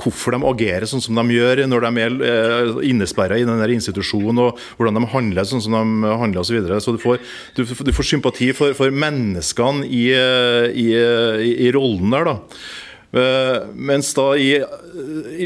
hvorfor 0.00 0.36
de 0.36 0.42
agerer 0.50 0.86
sånn 0.88 1.02
som 1.02 1.16
de 1.16 1.36
gjør 1.38 1.64
når 1.70 1.86
de 1.86 2.04
er 2.04 2.84
innesperra 2.84 3.38
i 3.38 3.46
den 3.48 3.64
institusjonen, 3.76 4.42
og 4.44 4.60
hvordan 4.76 5.00
de 5.00 5.12
handler 5.14 5.48
sånn 5.48 5.64
som 5.64 5.76
de 5.76 6.12
handler 6.20 6.42
osv. 6.42 6.50
Så, 6.50 6.56
videre. 6.58 6.80
så 6.82 6.92
du 6.92 6.98
får, 6.98 7.20
du, 7.54 7.92
får 7.94 8.08
sympati 8.08 8.50
for, 8.56 8.74
for 8.74 8.90
menneskene 8.90 9.86
i, 9.86 10.08
i, 10.10 10.86
i, 10.90 11.52
i 11.68 11.72
rollen 11.76 12.10
der. 12.10 12.26
da. 12.26 12.88
Eh, 13.10 13.62
mens 13.74 14.12
da 14.14 14.26
i, 14.38 14.52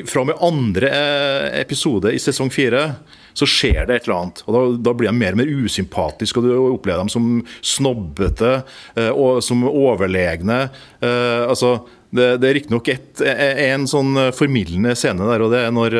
fra 0.05 0.21
og 0.21 0.29
med 0.29 0.41
andre 0.45 0.91
eh, 0.93 1.47
episode 1.63 2.13
i 2.13 2.21
sesong 2.21 2.51
fire 2.53 2.91
så 3.35 3.49
skjer 3.49 3.89
det 3.89 3.97
et 3.97 4.07
eller 4.07 4.19
annet. 4.19 4.43
og 4.45 4.55
Da, 4.55 4.63
da 4.91 4.95
blir 4.95 5.09
de 5.09 5.17
mer 5.17 5.35
og 5.35 5.41
mer 5.41 5.53
usympatiske, 5.65 6.39
og 6.39 6.45
du 6.45 6.53
opplever 6.75 7.01
dem 7.03 7.13
som 7.13 7.41
snobbete 7.65 8.53
eh, 8.61 9.11
og 9.11 9.41
som 9.45 9.65
overlegne. 9.71 10.69
altså, 11.01 11.79
det, 12.15 12.37
det 12.39 12.49
er 12.49 12.55
riktignok 12.61 12.93
en 13.25 13.89
sånn 13.91 14.15
formildende 14.37 14.95
scene 14.95 15.27
der, 15.27 15.43
og 15.43 15.51
det 15.51 15.65
er 15.65 15.75
når 15.75 15.97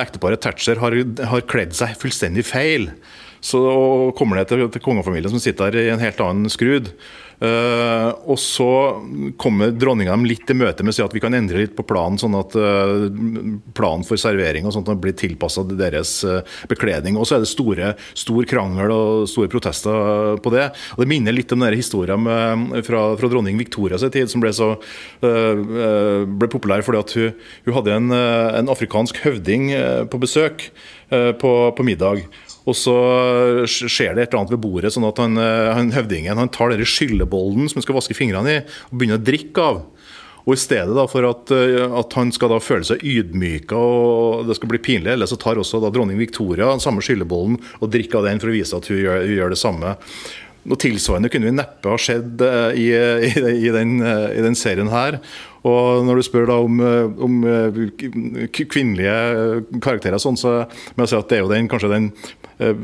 ekteparet 0.00 0.42
Thatcher 0.42 0.80
har, 0.82 0.96
har 1.30 1.46
kledd 1.48 1.76
seg 1.78 1.94
fullstendig 2.00 2.42
feil. 2.48 2.90
Så 3.44 3.60
kommer 4.18 4.40
det 4.40 4.48
til, 4.50 4.66
til 4.72 4.82
kongefamilien 4.82 5.30
som 5.30 5.42
sitter 5.42 5.70
der 5.70 5.86
i 5.86 5.92
en 5.92 6.02
helt 6.02 6.20
annen 6.24 6.50
skrud. 6.50 6.90
Uh, 7.38 8.10
og 8.26 8.38
så 8.42 8.68
kommer 9.38 9.70
dronninga 9.70 10.10
dem 10.10 10.24
litt 10.26 10.48
i 10.50 10.56
møte 10.58 10.82
med 10.82 10.90
å 10.90 10.96
si 10.96 11.04
at 11.04 11.12
vi 11.14 11.20
kan 11.22 11.36
endre 11.38 11.60
litt 11.62 11.76
på 11.78 11.84
planen, 11.86 12.18
sånn 12.18 12.34
at 12.34 12.56
uh, 12.58 13.06
planen 13.78 14.02
for 14.06 14.18
servering 14.18 14.66
og 14.66 14.74
sånt 14.74 14.90
blir 14.98 15.14
tilpassa 15.14 15.62
deres 15.70 16.16
uh, 16.26 16.40
bekledning. 16.70 17.14
Og 17.14 17.28
så 17.28 17.36
er 17.36 17.44
det 17.44 17.50
store, 17.52 17.92
stor 18.18 18.48
krangel 18.50 18.94
og 18.94 19.28
store 19.30 19.50
protester 19.52 20.40
på 20.42 20.54
det. 20.54 20.66
Og 20.96 21.04
Det 21.04 21.10
minner 21.14 21.36
litt 21.36 21.54
om 21.54 21.62
den 21.62 21.78
historien 21.78 22.26
fra, 22.84 23.02
fra, 23.14 23.30
dronning 23.30 23.58
Victoria 23.60 23.98
sin 24.00 24.10
tid, 24.14 24.30
som 24.30 24.42
ble 24.42 24.50
så 24.56 24.72
ble 25.20 26.48
populær 26.50 26.82
fordi 26.86 27.00
at 27.00 27.12
hun, 27.18 27.42
hun 27.66 27.76
hadde 27.76 27.94
en, 27.94 28.14
en 28.14 28.70
afrikansk 28.72 29.20
høvding 29.22 29.70
på 30.10 30.20
besøk 30.22 30.68
på, 31.08 31.52
på 31.76 31.86
middag. 31.86 32.24
Og 32.66 32.76
så 32.76 32.96
skjer 33.68 34.16
det 34.16 34.26
et 34.26 34.32
eller 34.32 34.42
annet 34.42 34.56
ved 34.56 34.62
bordet, 34.64 34.92
sånn 34.94 35.06
at 35.08 35.20
han, 35.22 35.38
eh, 35.40 35.70
han 35.76 35.94
høvdingen 35.94 36.40
han 36.40 36.50
tar 36.52 36.74
den 36.74 36.88
skyllebollen 36.88 37.68
som 37.68 37.80
han 37.80 37.86
skal 37.86 37.96
vaske 38.00 38.16
fingrene 38.16 38.58
i, 38.58 38.64
og 38.90 38.98
begynner 38.98 39.20
å 39.20 39.28
drikke 39.28 39.68
av. 39.70 39.84
Og 40.48 40.54
I 40.56 40.60
stedet 40.60 40.96
da, 40.96 41.04
for 41.10 41.28
at, 41.28 41.52
eh, 41.52 41.84
at, 41.84 42.14
han 42.16 42.32
skal 42.32 42.54
da 42.54 42.60
føle 42.62 42.86
seg 42.88 43.04
ydmyka 43.04 43.76
og 43.76 44.48
det 44.48 44.56
skal 44.56 44.72
bli 44.72 44.80
pinlig, 44.80 45.12
eller 45.12 45.28
så 45.28 45.36
tar 45.40 45.60
også 45.60 45.80
da 45.84 45.92
dronning 45.92 46.20
Victoria 46.20 46.70
den 46.72 46.84
samme 46.84 47.04
skyllebollen 47.04 47.58
og 47.78 47.92
drikker 47.92 48.22
av 48.22 48.30
den 48.30 48.40
for 48.40 48.48
å 48.48 48.56
vise 48.56 48.76
at 48.76 48.88
hun 48.88 49.00
gjør, 49.02 49.26
hun 49.26 49.36
gjør 49.36 49.52
det 49.52 49.60
samme. 49.60 49.96
Noe 50.68 50.80
tilsvarende 50.80 51.30
kunne 51.32 51.48
vi 51.48 51.56
neppe 51.56 51.92
ha 51.92 52.00
skjedd 52.00 52.40
eh, 52.44 52.80
i, 52.80 52.88
i, 53.28 53.32
i, 53.68 53.70
den, 53.76 54.00
i 54.00 54.42
den 54.44 54.56
serien 54.58 54.88
her. 54.92 55.20
Og 55.68 56.06
når 56.06 56.20
du 56.20 56.24
spør 56.24 56.46
da 56.48 56.56
om, 56.64 56.78
om 57.26 57.40
kvinnelige 58.54 59.16
karakterer, 59.84 60.16
sånn, 60.22 60.38
så 60.38 60.62
må 60.94 61.04
jeg 61.04 61.10
si 61.10 61.18
at 61.18 61.28
det 61.28 61.40
er 61.40 61.42
jo 61.42 61.50
den, 61.50 61.68
kanskje 61.68 61.90
den 61.92 62.06
eh, 62.58 62.76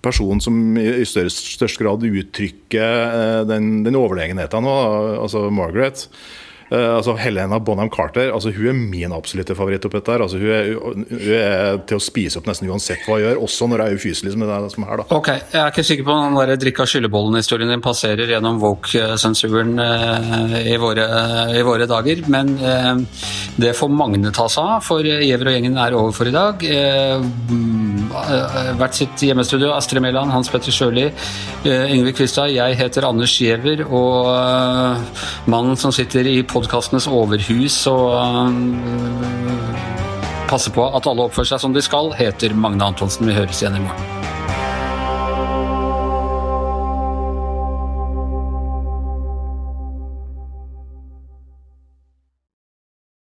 personen 0.00 0.40
som 0.40 0.56
i 0.80 1.04
størst, 1.04 1.52
grad 1.80 2.04
uttrykker 2.08 3.44
den, 3.48 3.82
den 3.84 3.98
overlegenheten, 4.00 4.64
altså 4.64 5.50
Margaret. 5.52 6.06
Uh, 6.70 6.96
altså 7.00 7.16
Helena 7.18 7.58
Bonham 7.58 7.88
Carter 7.90 8.28
altså 8.30 8.52
hun 8.54 8.68
er 8.70 8.76
min 8.78 9.12
absolutte 9.14 9.56
favoritt 9.58 9.82
oppi 9.88 9.98
dette. 9.98 10.18
Altså, 10.22 10.38
hun, 10.38 10.50
er, 10.54 10.68
hun 10.78 11.32
er 11.34 11.80
til 11.90 11.98
å 11.98 12.02
spise 12.02 12.38
opp 12.38 12.46
nesten 12.46 12.70
uansett 12.70 13.02
hva 13.08 13.16
hun 13.16 13.24
gjør, 13.24 13.40
også 13.42 13.66
når 13.66 13.82
hun 13.82 13.86
er 13.88 13.98
ufyselig 13.98 14.34
som 14.34 14.44
det 14.44 14.50
er 14.54 14.68
som 14.70 14.86
her. 14.86 15.02
da. 15.02 15.06
Ok, 15.16 15.30
Jeg 15.34 15.58
er 15.64 15.72
ikke 15.72 15.84
sikker 15.88 16.06
på 16.06 16.14
om 16.14 16.38
den 16.38 16.60
drikka 16.62 16.86
skyllebollen-historien 16.86 17.72
din 17.74 17.82
passerer 17.82 18.30
gjennom 18.30 18.60
woke-sensuren 18.62 19.82
uh, 19.82 20.54
i, 20.60 20.76
i, 20.76 21.64
våre 21.66 21.88
dager, 21.90 22.22
men 22.30 22.54
uh, 22.62 23.02
det 23.58 23.74
får 23.74 23.90
Magne 23.90 24.30
ta 24.34 24.46
seg 24.46 24.70
av, 24.76 24.86
for 24.86 25.02
Giæver 25.02 25.50
og 25.50 25.56
gjengen 25.56 25.80
er 25.82 25.98
over 25.98 26.14
for 26.14 26.30
i 26.30 26.34
dag. 26.34 26.62
Hvert 28.78 28.96
sitt 28.96 29.26
hjemmestudio. 29.26 29.72
Astrid 29.74 30.02
Mæland, 30.04 30.30
Hans 30.30 30.48
Petter 30.52 30.74
Sjøli, 30.74 31.08
Ingvild 31.66 32.14
Kvistad. 32.18 32.54
Jeg 32.54 32.78
heter 32.78 33.08
Anders 33.10 33.34
Giæver, 33.42 33.82
og 33.90 34.30
mannen 35.50 35.78
som 35.80 35.92
sitter 35.94 36.30
i 36.30 36.38
podkasten 36.46 36.59
podkastenes 36.60 37.08
overhus 37.08 37.78
og 37.88 38.12
uh, 38.20 38.52
passe 40.50 40.72
på 40.74 40.84
at 40.92 41.08
alle 41.08 41.28
oppfører 41.28 41.54
seg 41.54 41.64
som 41.64 41.76
de 41.76 41.84
skal, 41.84 42.12
heter 42.18 42.56
Magne 42.56 42.92
Antonsen. 42.92 43.28
Vi 43.30 43.36
høres 43.36 43.62
igjen 43.62 43.80
i 43.80 43.84
morgen. 43.86 44.19